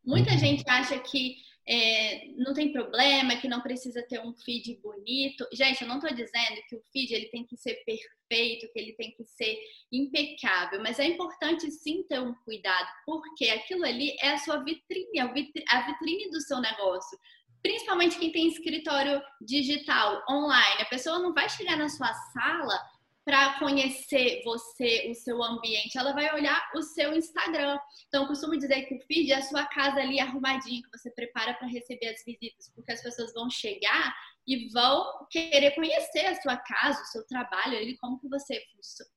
Muita 0.06 0.32
uhum. 0.32 0.38
gente 0.38 0.64
acha 0.70 0.98
que 1.00 1.38
é, 1.68 2.28
não 2.38 2.54
tem 2.54 2.72
problema, 2.72 3.36
que 3.38 3.48
não 3.48 3.62
precisa 3.62 4.02
ter 4.04 4.20
um 4.20 4.34
feed 4.34 4.80
bonito. 4.82 5.48
Gente, 5.54 5.82
eu 5.82 5.88
não 5.88 5.98
estou 5.98 6.14
dizendo 6.14 6.62
que 6.68 6.76
o 6.76 6.84
feed 6.92 7.14
ele 7.14 7.28
tem 7.28 7.46
que 7.46 7.56
ser 7.56 7.76
perfeito, 7.86 8.72
que 8.72 8.80
ele 8.80 8.94
tem 8.94 9.12
que 9.12 9.24
ser 9.24 9.58
impecável, 9.92 10.82
mas 10.82 11.00
é 11.00 11.06
importante 11.06 11.70
sim 11.70 12.04
ter 12.04 12.20
um 12.20 12.34
cuidado, 12.44 12.88
porque 13.06 13.50
aquilo 13.50 13.86
ali 13.86 14.16
é 14.22 14.32
a 14.32 14.38
sua 14.38 14.64
vitrine, 14.64 15.20
a 15.20 15.82
vitrine 15.86 16.30
do 16.32 16.42
seu 16.42 16.60
negócio. 16.60 17.18
Principalmente 17.62 18.18
quem 18.18 18.32
tem 18.32 18.48
escritório 18.48 19.22
digital, 19.40 20.24
online. 20.28 20.82
A 20.82 20.86
pessoa 20.86 21.20
não 21.20 21.32
vai 21.32 21.48
chegar 21.48 21.78
na 21.78 21.90
sua 21.90 22.12
sala 22.34 22.91
para 23.24 23.60
conhecer 23.60 24.42
você, 24.44 25.10
o 25.12 25.14
seu 25.14 25.42
ambiente, 25.44 25.98
ela 25.98 26.14
vai 26.14 26.34
olhar 26.34 26.70
o 26.76 26.82
seu 26.82 27.16
Instagram. 27.16 27.78
Então, 28.08 28.24
eu 28.24 28.28
costumo 28.28 28.58
dizer 28.58 28.84
que 28.84 28.96
o 28.96 29.02
feed 29.06 29.32
é 29.32 29.36
a 29.36 29.42
sua 29.44 29.66
casa 29.68 30.00
ali 30.00 30.20
arrumadinha, 30.20 30.82
que 30.82 30.98
você 30.98 31.12
prepara 31.12 31.54
para 31.54 31.68
receber 31.68 32.08
as 32.08 32.24
visitas, 32.26 32.72
porque 32.74 32.92
as 32.92 33.02
pessoas 33.02 33.32
vão 33.34 33.50
chegar 33.50 34.16
e 34.48 34.70
vão 34.70 35.28
querer 35.30 35.72
conhecer 35.76 36.26
a 36.26 36.42
sua 36.42 36.58
casa, 36.58 37.02
o 37.02 37.06
seu 37.06 37.26
trabalho, 37.28 37.78
ali, 37.78 37.96
como 37.98 38.20
que 38.20 38.28
você 38.28 38.62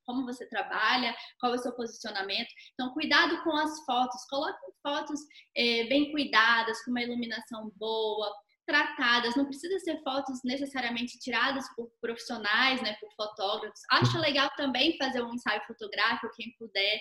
como 0.05 0.23
você 0.25 0.47
trabalha, 0.47 1.15
qual 1.39 1.53
é 1.53 1.55
o 1.55 1.59
seu 1.59 1.73
posicionamento. 1.73 2.49
Então, 2.73 2.93
cuidado 2.93 3.43
com 3.43 3.55
as 3.57 3.83
fotos, 3.85 4.23
coloque 4.29 4.59
fotos 4.83 5.19
é, 5.55 5.85
bem 5.85 6.11
cuidadas, 6.11 6.83
com 6.83 6.91
uma 6.91 7.01
iluminação 7.01 7.71
boa, 7.75 8.31
tratadas, 8.65 9.35
não 9.35 9.45
precisa 9.45 9.79
ser 9.79 10.01
fotos 10.03 10.41
necessariamente 10.43 11.19
tiradas 11.19 11.65
por 11.75 11.89
profissionais, 12.01 12.81
né, 12.81 12.95
por 12.99 13.11
fotógrafos. 13.13 13.81
Acho 13.91 14.17
legal 14.19 14.49
também 14.57 14.97
fazer 14.97 15.21
um 15.21 15.33
ensaio 15.33 15.61
fotográfico, 15.67 16.33
quem 16.35 16.53
puder, 16.57 16.99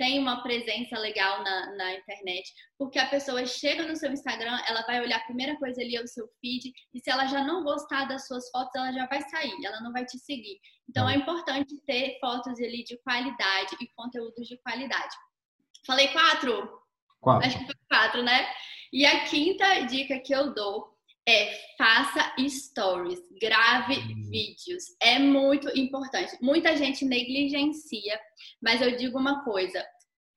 tem 0.00 0.18
uma 0.18 0.42
presença 0.42 0.98
legal 0.98 1.44
na, 1.44 1.76
na 1.76 1.94
internet, 1.94 2.50
porque 2.78 2.98
a 2.98 3.06
pessoa 3.08 3.44
chega 3.44 3.86
no 3.86 3.94
seu 3.94 4.10
Instagram, 4.10 4.58
ela 4.66 4.80
vai 4.86 4.98
olhar 4.98 5.18
a 5.18 5.24
primeira 5.24 5.58
coisa 5.58 5.82
ali 5.82 5.94
é 5.94 6.02
o 6.02 6.08
seu 6.08 6.26
feed, 6.40 6.72
e 6.94 7.00
se 7.00 7.10
ela 7.10 7.26
já 7.26 7.44
não 7.44 7.62
gostar 7.62 8.06
das 8.06 8.26
suas 8.26 8.50
fotos, 8.50 8.74
ela 8.74 8.92
já 8.92 9.06
vai 9.08 9.20
sair, 9.28 9.54
ela 9.62 9.78
não 9.82 9.92
vai 9.92 10.06
te 10.06 10.18
seguir. 10.18 10.58
Então 10.88 11.06
é 11.06 11.16
importante 11.16 11.78
ter 11.84 12.18
fotos 12.18 12.58
ali 12.58 12.82
de 12.82 12.96
qualidade 13.02 13.76
e 13.78 13.88
conteúdos 13.94 14.48
de 14.48 14.56
qualidade. 14.62 15.14
Falei 15.86 16.08
quatro? 16.08 16.80
Quatro. 17.20 17.46
Acho 17.46 17.58
que 17.58 17.66
foi 17.66 17.74
quatro, 17.86 18.22
né? 18.22 18.48
E 18.90 19.04
a 19.04 19.24
quinta 19.26 19.80
dica 19.80 20.18
que 20.18 20.34
eu 20.34 20.54
dou 20.54 20.89
é 21.28 21.58
faça 21.76 22.34
stories, 22.48 23.20
grave 23.40 23.94
uhum. 23.94 24.30
vídeos. 24.30 24.84
É 25.00 25.18
muito 25.18 25.68
importante. 25.78 26.36
Muita 26.40 26.76
gente 26.76 27.04
negligencia, 27.04 28.18
mas 28.60 28.80
eu 28.80 28.96
digo 28.96 29.18
uma 29.18 29.44
coisa: 29.44 29.84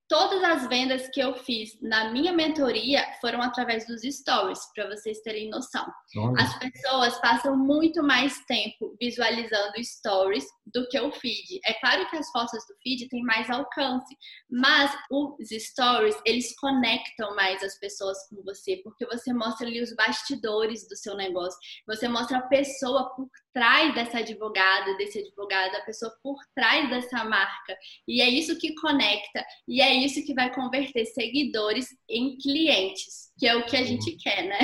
Todas 0.09 0.43
as 0.43 0.67
vendas 0.67 1.09
que 1.09 1.19
eu 1.19 1.33
fiz 1.33 1.79
na 1.81 2.11
minha 2.11 2.33
mentoria 2.33 3.03
foram 3.21 3.41
através 3.41 3.87
dos 3.87 4.01
stories, 4.01 4.59
para 4.75 4.89
vocês 4.89 5.21
terem 5.21 5.49
noção. 5.49 5.85
Olha. 6.17 6.43
As 6.43 6.59
pessoas 6.59 7.19
passam 7.21 7.57
muito 7.57 8.03
mais 8.03 8.37
tempo 8.45 8.95
visualizando 9.01 9.81
stories 9.81 10.45
do 10.67 10.87
que 10.89 10.99
o 10.99 11.11
feed. 11.11 11.59
É 11.65 11.73
claro 11.79 12.07
que 12.09 12.17
as 12.17 12.29
fotos 12.31 12.63
do 12.67 12.75
feed 12.83 13.07
têm 13.07 13.23
mais 13.23 13.49
alcance, 13.49 14.15
mas 14.51 14.95
os 15.09 15.49
stories, 15.49 16.15
eles 16.25 16.53
conectam 16.59 17.35
mais 17.35 17.63
as 17.63 17.79
pessoas 17.79 18.17
com 18.29 18.43
você, 18.43 18.81
porque 18.83 19.05
você 19.05 19.33
mostra 19.33 19.67
ali 19.67 19.81
os 19.81 19.95
bastidores 19.95 20.87
do 20.87 20.95
seu 20.95 21.15
negócio. 21.15 21.57
Você 21.87 22.07
mostra 22.07 22.39
a 22.39 22.47
pessoa 22.47 23.09
por 23.15 23.29
trás 23.53 23.93
dessa 23.93 24.19
advogada, 24.19 24.97
desse 24.97 25.19
advogado, 25.19 25.75
a 25.75 25.85
pessoa 25.85 26.11
por 26.23 26.37
trás 26.55 26.89
dessa 26.89 27.23
marca. 27.23 27.77
E 28.07 28.21
é 28.21 28.29
isso 28.29 28.57
que 28.57 28.73
conecta, 28.75 29.45
e 29.67 29.81
é 29.81 29.93
isso 29.93 30.25
que 30.25 30.33
vai 30.33 30.53
converter 30.53 31.05
seguidores 31.05 31.87
em 32.09 32.35
clientes, 32.37 33.31
que 33.37 33.47
é 33.47 33.55
o 33.55 33.65
que 33.65 33.77
a 33.77 33.83
gente 33.83 34.17
quer, 34.17 34.43
né? 34.47 34.57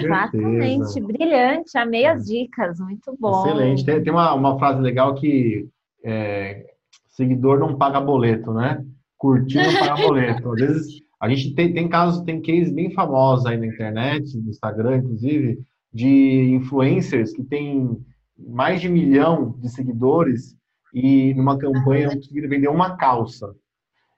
Exatamente, 0.00 1.00
brilhante, 1.00 1.76
amei 1.76 2.06
as 2.06 2.24
dicas, 2.24 2.80
muito 2.80 3.16
bom. 3.20 3.46
Excelente. 3.46 3.84
Tem, 3.84 4.02
tem 4.02 4.12
uma, 4.12 4.32
uma 4.34 4.58
frase 4.58 4.80
legal 4.80 5.14
que 5.14 5.68
é, 6.04 6.74
seguidor 7.08 7.58
não 7.58 7.76
paga 7.76 8.00
boleto, 8.00 8.52
né? 8.52 8.84
Curtir 9.18 9.56
não 9.56 9.78
paga 9.78 9.96
boleto. 9.96 10.52
Às 10.52 10.60
vezes 10.60 11.02
a 11.20 11.28
gente 11.28 11.54
tem, 11.54 11.72
tem 11.72 11.88
casos, 11.88 12.22
tem 12.24 12.40
cases 12.40 12.72
bem 12.72 12.90
famosos 12.92 13.46
aí 13.46 13.56
na 13.56 13.66
internet, 13.66 14.36
no 14.38 14.50
Instagram, 14.50 14.98
inclusive, 14.98 15.58
de 15.96 16.54
influencers 16.54 17.32
que 17.32 17.42
têm 17.42 17.96
mais 18.38 18.82
de 18.82 18.88
um 18.88 18.92
milhão 18.92 19.54
de 19.58 19.70
seguidores 19.70 20.54
e 20.92 21.32
numa 21.32 21.58
campanha 21.58 22.14
conseguiram 22.14 22.50
vender 22.50 22.68
uma 22.68 22.96
calça. 22.98 23.54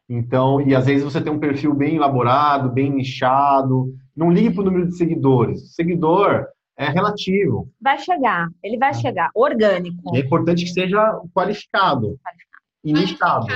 Então, 0.08 0.60
e 0.60 0.74
às 0.74 0.86
vezes 0.86 1.04
você 1.04 1.20
tem 1.20 1.32
um 1.32 1.38
perfil 1.38 1.72
bem 1.72 1.94
elaborado, 1.94 2.72
bem 2.72 2.90
nichado, 2.90 3.94
não 4.16 4.32
ligue 4.32 4.50
para 4.50 4.62
o 4.62 4.64
número 4.64 4.88
de 4.88 4.96
seguidores. 4.96 5.74
Seguidor 5.76 6.46
é 6.76 6.88
relativo. 6.88 7.70
Vai 7.80 7.98
chegar, 7.98 8.48
ele 8.60 8.76
vai 8.76 8.90
é. 8.90 8.94
chegar, 8.94 9.30
orgânico. 9.32 10.16
é 10.16 10.20
importante 10.20 10.64
que 10.64 10.72
seja 10.72 11.00
qualificado, 11.32 12.18
qualificado. 12.24 12.62
e 12.82 12.92
nichado. 12.92 13.46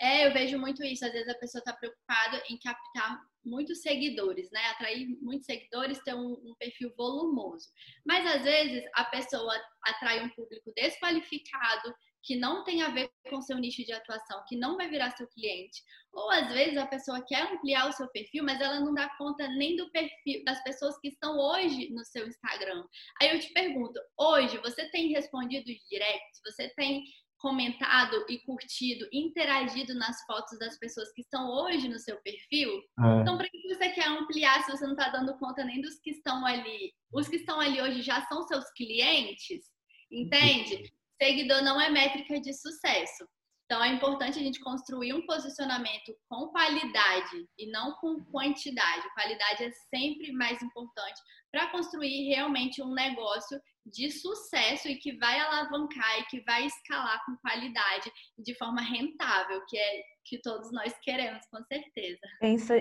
É, 0.00 0.26
eu 0.26 0.32
vejo 0.32 0.58
muito 0.58 0.82
isso. 0.82 1.04
Às 1.04 1.12
vezes 1.12 1.28
a 1.28 1.38
pessoa 1.38 1.60
está 1.60 1.74
preocupada 1.74 2.42
em 2.48 2.58
captar 2.58 3.20
muitos 3.44 3.82
seguidores, 3.82 4.50
né? 4.50 4.60
Atrair 4.68 5.06
muitos 5.20 5.44
seguidores, 5.46 6.02
ter 6.02 6.14
um, 6.14 6.32
um, 6.32 6.54
perfil 6.58 6.92
volumoso. 6.96 7.68
Mas 8.06 8.26
às 8.26 8.42
vezes 8.42 8.82
a 8.94 9.04
pessoa 9.04 9.54
atrai 9.82 10.24
um 10.24 10.30
público 10.30 10.72
desqualificado, 10.74 11.94
que 12.22 12.36
não 12.36 12.64
tem 12.64 12.82
a 12.82 12.88
ver 12.88 13.10
com 13.28 13.40
seu 13.40 13.56
nicho 13.58 13.82
de 13.82 13.92
atuação, 13.92 14.42
que 14.46 14.56
não 14.56 14.76
vai 14.76 14.88
virar 14.88 15.10
seu 15.10 15.26
cliente. 15.28 15.82
Ou 16.12 16.30
às 16.30 16.52
vezes 16.52 16.76
a 16.76 16.86
pessoa 16.86 17.24
quer 17.26 17.50
ampliar 17.50 17.88
o 17.88 17.92
seu 17.92 18.08
perfil, 18.08 18.44
mas 18.44 18.60
ela 18.60 18.80
não 18.80 18.94
dá 18.94 19.08
conta 19.16 19.48
nem 19.48 19.76
do 19.76 19.90
perfil 19.90 20.44
das 20.44 20.62
pessoas 20.62 20.98
que 21.00 21.08
estão 21.08 21.38
hoje 21.38 21.90
no 21.90 22.04
seu 22.04 22.26
Instagram. 22.26 22.84
Aí 23.20 23.30
eu 23.30 23.40
te 23.40 23.50
pergunto, 23.52 23.98
hoje 24.18 24.58
você 24.58 24.90
tem 24.90 25.08
respondido 25.08 25.70
os 25.70 26.42
você 26.44 26.68
tem 26.76 27.04
comentado 27.40 28.24
e 28.28 28.38
curtido, 28.40 29.08
interagido 29.12 29.94
nas 29.94 30.22
fotos 30.24 30.58
das 30.58 30.78
pessoas 30.78 31.10
que 31.12 31.22
estão 31.22 31.48
hoje 31.50 31.88
no 31.88 31.98
seu 31.98 32.20
perfil. 32.22 32.70
É. 32.78 33.20
Então, 33.20 33.36
para 33.36 33.48
que 33.48 33.74
você 33.74 33.88
quer 33.88 34.06
ampliar 34.06 34.62
se 34.62 34.70
você 34.70 34.84
não 34.84 34.92
está 34.92 35.08
dando 35.08 35.36
conta 35.38 35.64
nem 35.64 35.80
dos 35.80 35.98
que 36.00 36.10
estão 36.10 36.44
ali? 36.46 36.92
Os 37.12 37.28
que 37.28 37.36
estão 37.36 37.58
ali 37.58 37.80
hoje 37.80 38.02
já 38.02 38.20
são 38.26 38.42
seus 38.42 38.70
clientes, 38.72 39.64
entende? 40.10 40.92
Seguidor 41.20 41.62
não 41.62 41.80
é 41.80 41.90
métrica 41.90 42.40
de 42.40 42.52
sucesso. 42.52 43.26
Então 43.64 43.84
é 43.84 43.88
importante 43.88 44.38
a 44.38 44.42
gente 44.42 44.58
construir 44.58 45.14
um 45.14 45.24
posicionamento 45.24 46.12
com 46.28 46.48
qualidade 46.48 47.46
e 47.56 47.70
não 47.70 47.92
com 48.00 48.24
quantidade. 48.24 49.14
Qualidade 49.14 49.64
é 49.64 49.70
sempre 49.94 50.32
mais 50.32 50.60
importante 50.60 51.20
para 51.50 51.68
construir 51.68 52.28
realmente 52.28 52.82
um 52.82 52.92
negócio 52.92 53.60
de 53.84 54.10
sucesso 54.10 54.88
e 54.88 54.96
que 54.96 55.16
vai 55.16 55.38
alavancar 55.40 56.20
e 56.20 56.24
que 56.24 56.40
vai 56.44 56.66
escalar 56.66 57.20
com 57.24 57.36
qualidade 57.38 58.10
de 58.38 58.54
forma 58.56 58.80
rentável, 58.82 59.60
que 59.68 59.76
é 59.76 60.02
que 60.24 60.40
todos 60.40 60.70
nós 60.70 60.94
queremos, 61.02 61.44
com 61.50 61.62
certeza. 61.64 62.20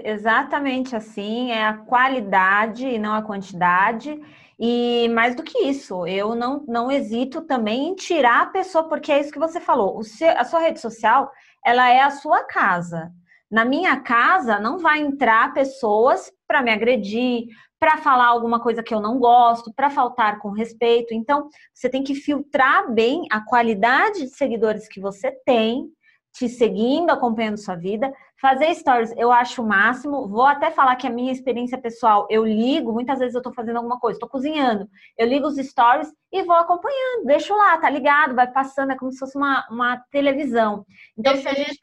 Exatamente 0.03 0.95
assim, 0.95 1.51
é 1.51 1.65
a 1.65 1.77
qualidade 1.77 2.85
e 2.85 2.99
não 2.99 3.13
a 3.13 3.23
quantidade. 3.23 4.19
E 4.59 5.07
mais 5.09 5.35
do 5.35 5.43
que 5.43 5.57
isso, 5.59 6.05
eu 6.05 6.35
não, 6.35 6.65
não 6.67 6.91
hesito 6.91 7.41
também 7.41 7.87
em 7.87 7.95
tirar 7.95 8.43
a 8.43 8.47
pessoa, 8.47 8.87
porque 8.87 9.11
é 9.11 9.19
isso 9.19 9.31
que 9.31 9.39
você 9.39 9.59
falou. 9.59 10.03
Seu, 10.03 10.29
a 10.37 10.43
sua 10.43 10.59
rede 10.59 10.79
social, 10.79 11.31
ela 11.65 11.89
é 11.89 12.01
a 12.01 12.11
sua 12.11 12.43
casa. 12.43 13.11
Na 13.49 13.65
minha 13.65 13.99
casa 14.01 14.59
não 14.59 14.77
vai 14.77 14.99
entrar 14.99 15.53
pessoas 15.53 16.31
para 16.45 16.61
me 16.61 16.71
agredir, 16.71 17.47
para 17.79 17.97
falar 17.97 18.27
alguma 18.27 18.59
coisa 18.59 18.83
que 18.83 18.93
eu 18.93 18.99
não 18.99 19.17
gosto, 19.17 19.73
para 19.73 19.89
faltar 19.89 20.39
com 20.39 20.51
respeito. 20.51 21.13
Então, 21.13 21.49
você 21.73 21.89
tem 21.89 22.03
que 22.03 22.13
filtrar 22.13 22.91
bem 22.91 23.25
a 23.31 23.39
qualidade 23.41 24.21
de 24.21 24.35
seguidores 24.35 24.87
que 24.87 24.99
você 24.99 25.31
tem, 25.45 25.89
te 26.33 26.47
seguindo, 26.47 27.09
acompanhando 27.09 27.57
sua 27.57 27.75
vida. 27.75 28.13
Fazer 28.39 28.73
stories 28.75 29.13
eu 29.17 29.31
acho 29.31 29.61
o 29.61 29.67
máximo. 29.67 30.27
Vou 30.27 30.45
até 30.45 30.71
falar 30.71 30.95
que 30.95 31.07
a 31.07 31.09
minha 31.09 31.31
experiência 31.31 31.77
pessoal, 31.77 32.27
eu 32.29 32.45
ligo, 32.45 32.93
muitas 32.93 33.19
vezes 33.19 33.33
eu 33.33 33.41
tô 33.41 33.51
fazendo 33.53 33.77
alguma 33.77 33.99
coisa, 33.99 34.19
tô 34.19 34.27
cozinhando, 34.27 34.87
eu 35.17 35.27
ligo 35.27 35.47
os 35.47 35.55
stories 35.55 36.11
e 36.31 36.43
vou 36.43 36.55
acompanhando, 36.55 37.25
deixo 37.25 37.55
lá, 37.55 37.77
tá 37.77 37.89
ligado, 37.89 38.35
vai 38.35 38.49
passando, 38.51 38.91
é 38.91 38.97
como 38.97 39.11
se 39.11 39.19
fosse 39.19 39.37
uma, 39.37 39.65
uma 39.69 39.97
televisão. 40.11 40.85
Então, 41.17 41.35
se 41.35 41.47
a 41.47 41.53
gente 41.53 41.77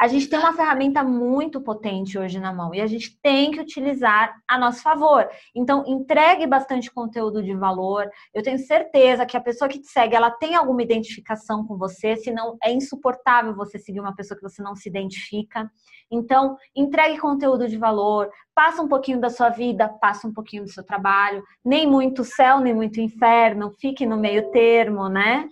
a 0.00 0.08
gente 0.08 0.28
tem 0.28 0.38
uma 0.38 0.52
ferramenta 0.52 1.02
muito 1.02 1.60
potente 1.60 2.18
hoje 2.18 2.40
na 2.40 2.52
mão 2.52 2.74
e 2.74 2.80
a 2.80 2.86
gente 2.86 3.18
tem 3.22 3.50
que 3.50 3.60
utilizar 3.60 4.34
a 4.48 4.58
nosso 4.58 4.82
favor. 4.82 5.28
Então, 5.54 5.84
entregue 5.86 6.46
bastante 6.46 6.90
conteúdo 6.90 7.42
de 7.42 7.54
valor. 7.54 8.10
Eu 8.34 8.42
tenho 8.42 8.58
certeza 8.58 9.24
que 9.24 9.36
a 9.36 9.40
pessoa 9.40 9.68
que 9.68 9.78
te 9.80 9.86
segue, 9.86 10.16
ela 10.16 10.30
tem 10.30 10.56
alguma 10.56 10.82
identificação 10.82 11.64
com 11.66 11.76
você, 11.76 12.16
senão 12.16 12.56
é 12.62 12.72
insuportável 12.72 13.54
você 13.54 13.78
seguir 13.78 14.00
uma 14.00 14.14
pessoa 14.14 14.36
que 14.36 14.42
você 14.42 14.62
não 14.62 14.74
se 14.74 14.88
identifica. 14.88 15.70
Então, 16.10 16.56
entregue 16.74 17.18
conteúdo 17.18 17.68
de 17.68 17.78
valor, 17.78 18.28
passa 18.54 18.82
um 18.82 18.88
pouquinho 18.88 19.20
da 19.20 19.30
sua 19.30 19.50
vida, 19.50 19.88
passa 19.88 20.26
um 20.26 20.32
pouquinho 20.32 20.64
do 20.64 20.70
seu 20.70 20.84
trabalho, 20.84 21.42
nem 21.64 21.86
muito 21.86 22.24
céu, 22.24 22.60
nem 22.60 22.74
muito 22.74 23.00
inferno, 23.00 23.72
fique 23.80 24.04
no 24.04 24.16
meio 24.16 24.50
termo, 24.50 25.08
né? 25.08 25.48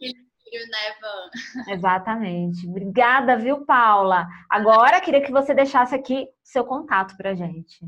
Né, 0.59 0.97
Van? 1.01 1.73
Exatamente. 1.73 2.67
Obrigada, 2.67 3.37
viu, 3.37 3.65
Paula? 3.65 4.27
Agora 4.49 5.01
queria 5.01 5.23
que 5.23 5.33
você 5.33 5.55
deixasse 5.55 5.95
aqui 5.95 6.29
seu 6.43 6.65
contato 6.65 7.17
pra 7.17 7.35
gente. 7.35 7.79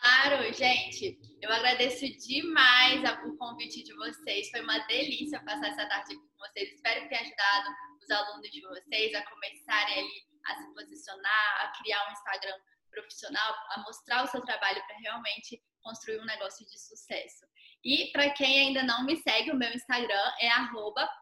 Claro, 0.00 0.52
gente. 0.52 1.18
Eu 1.40 1.52
agradeço 1.52 2.04
demais 2.26 3.02
o 3.26 3.36
convite 3.36 3.82
de 3.82 3.94
vocês. 3.94 4.50
Foi 4.50 4.60
uma 4.60 4.78
delícia 4.86 5.42
passar 5.44 5.68
essa 5.68 5.86
tarde 5.86 6.14
aqui 6.14 6.16
com 6.16 6.38
vocês. 6.38 6.74
Espero 6.74 7.08
tenha 7.08 7.20
ajudado 7.20 7.70
os 8.02 8.10
alunos 8.10 8.50
de 8.50 8.60
vocês 8.60 9.14
a 9.14 9.22
começarem 9.22 10.00
ali 10.00 10.34
a 10.46 10.56
se 10.56 10.74
posicionar, 10.74 11.64
a 11.64 11.72
criar 11.78 12.06
um 12.08 12.12
Instagram 12.12 12.54
profissional, 12.94 13.54
a 13.70 13.80
mostrar 13.80 14.24
o 14.24 14.28
seu 14.28 14.40
trabalho 14.42 14.80
para 14.86 14.96
realmente 14.98 15.60
construir 15.82 16.20
um 16.20 16.24
negócio 16.24 16.64
de 16.66 16.78
sucesso. 16.78 17.44
E 17.84 18.10
para 18.12 18.30
quem 18.30 18.68
ainda 18.68 18.82
não 18.82 19.04
me 19.04 19.16
segue, 19.16 19.50
o 19.50 19.56
meu 19.56 19.70
Instagram 19.72 20.32
é 20.40 20.48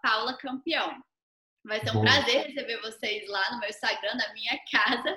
paulacampeão. 0.02 1.02
Vai 1.64 1.80
ser 1.80 1.90
um 1.90 1.94
Bom. 1.94 2.02
prazer 2.02 2.46
receber 2.46 2.80
vocês 2.80 3.28
lá 3.28 3.52
no 3.52 3.60
meu 3.60 3.68
Instagram, 3.68 4.14
na 4.16 4.32
minha 4.34 4.58
casa. 4.70 5.16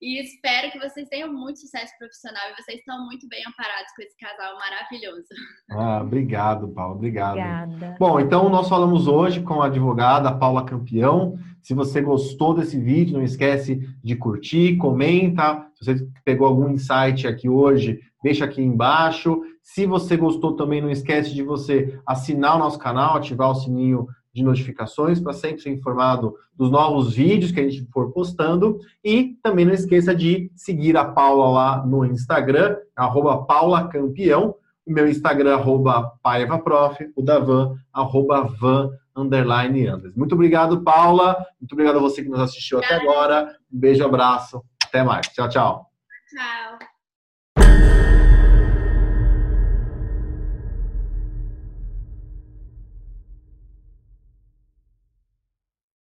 E 0.00 0.20
espero 0.22 0.70
que 0.70 0.78
vocês 0.78 1.08
tenham 1.08 1.32
muito 1.32 1.58
sucesso 1.58 1.92
profissional 1.98 2.42
e 2.50 2.62
vocês 2.62 2.78
estão 2.78 3.04
muito 3.06 3.26
bem 3.26 3.42
amparados 3.48 3.92
com 3.96 4.02
esse 4.02 4.16
casal 4.16 4.56
maravilhoso. 4.56 5.26
Ah, 5.70 6.02
obrigado, 6.02 6.68
Paulo. 6.68 6.94
Obrigado. 6.94 7.38
Obrigada. 7.38 7.96
Bom, 7.98 8.20
então 8.20 8.48
nós 8.48 8.68
falamos 8.68 9.08
hoje 9.08 9.40
com 9.40 9.60
a 9.60 9.66
advogada 9.66 10.30
Paula 10.30 10.64
Campeão. 10.64 11.36
Se 11.62 11.74
você 11.74 12.00
gostou 12.00 12.54
desse 12.54 12.78
vídeo, 12.78 13.16
não 13.16 13.24
esquece 13.24 13.80
de 14.04 14.14
curtir, 14.14 14.76
comenta. 14.76 15.66
Se 15.74 15.84
você 15.84 16.08
pegou 16.24 16.46
algum 16.46 16.70
insight 16.70 17.26
aqui 17.26 17.48
hoje, 17.48 18.00
deixa 18.22 18.44
aqui 18.44 18.62
embaixo. 18.62 19.42
Se 19.62 19.84
você 19.84 20.16
gostou 20.16 20.54
também, 20.54 20.80
não 20.80 20.90
esquece 20.90 21.34
de 21.34 21.42
você 21.42 21.98
assinar 22.06 22.54
o 22.54 22.58
nosso 22.58 22.78
canal, 22.78 23.16
ativar 23.16 23.50
o 23.50 23.54
sininho 23.54 24.06
de 24.38 24.44
notificações 24.44 25.20
para 25.20 25.32
sempre 25.32 25.60
ser 25.60 25.70
informado 25.70 26.34
dos 26.54 26.70
novos 26.70 27.14
vídeos 27.14 27.52
que 27.52 27.60
a 27.60 27.68
gente 27.68 27.86
for 27.92 28.12
postando. 28.12 28.78
E 29.04 29.36
também 29.42 29.64
não 29.64 29.72
esqueça 29.72 30.14
de 30.14 30.50
seguir 30.54 30.96
a 30.96 31.04
Paula 31.04 31.48
lá 31.48 31.86
no 31.86 32.04
Instagram, 32.04 32.76
arroba 32.96 33.44
Paula 33.44 33.88
Campeão. 33.88 34.54
O 34.86 34.92
meu 34.92 35.06
Instagram, 35.06 35.54
arroba 35.54 36.12
PaivaProf, 36.22 37.10
o 37.14 37.22
da 37.22 37.38
Van, 37.38 37.74
arroba 37.92 38.42
Van, 38.58 38.90
underline. 39.14 39.86
Muito 40.16 40.34
obrigado, 40.34 40.82
Paula. 40.82 41.36
Muito 41.60 41.72
obrigado 41.72 41.98
a 41.98 42.00
você 42.00 42.22
que 42.22 42.28
nos 42.28 42.40
assistiu 42.40 42.78
até 42.78 42.94
agora. 42.94 43.54
Um 43.70 43.78
beijo, 43.78 44.04
abraço. 44.04 44.62
Até 44.82 45.02
mais. 45.02 45.26
Tchau, 45.28 45.48
tchau. 45.48 45.86
Tchau. 46.30 46.97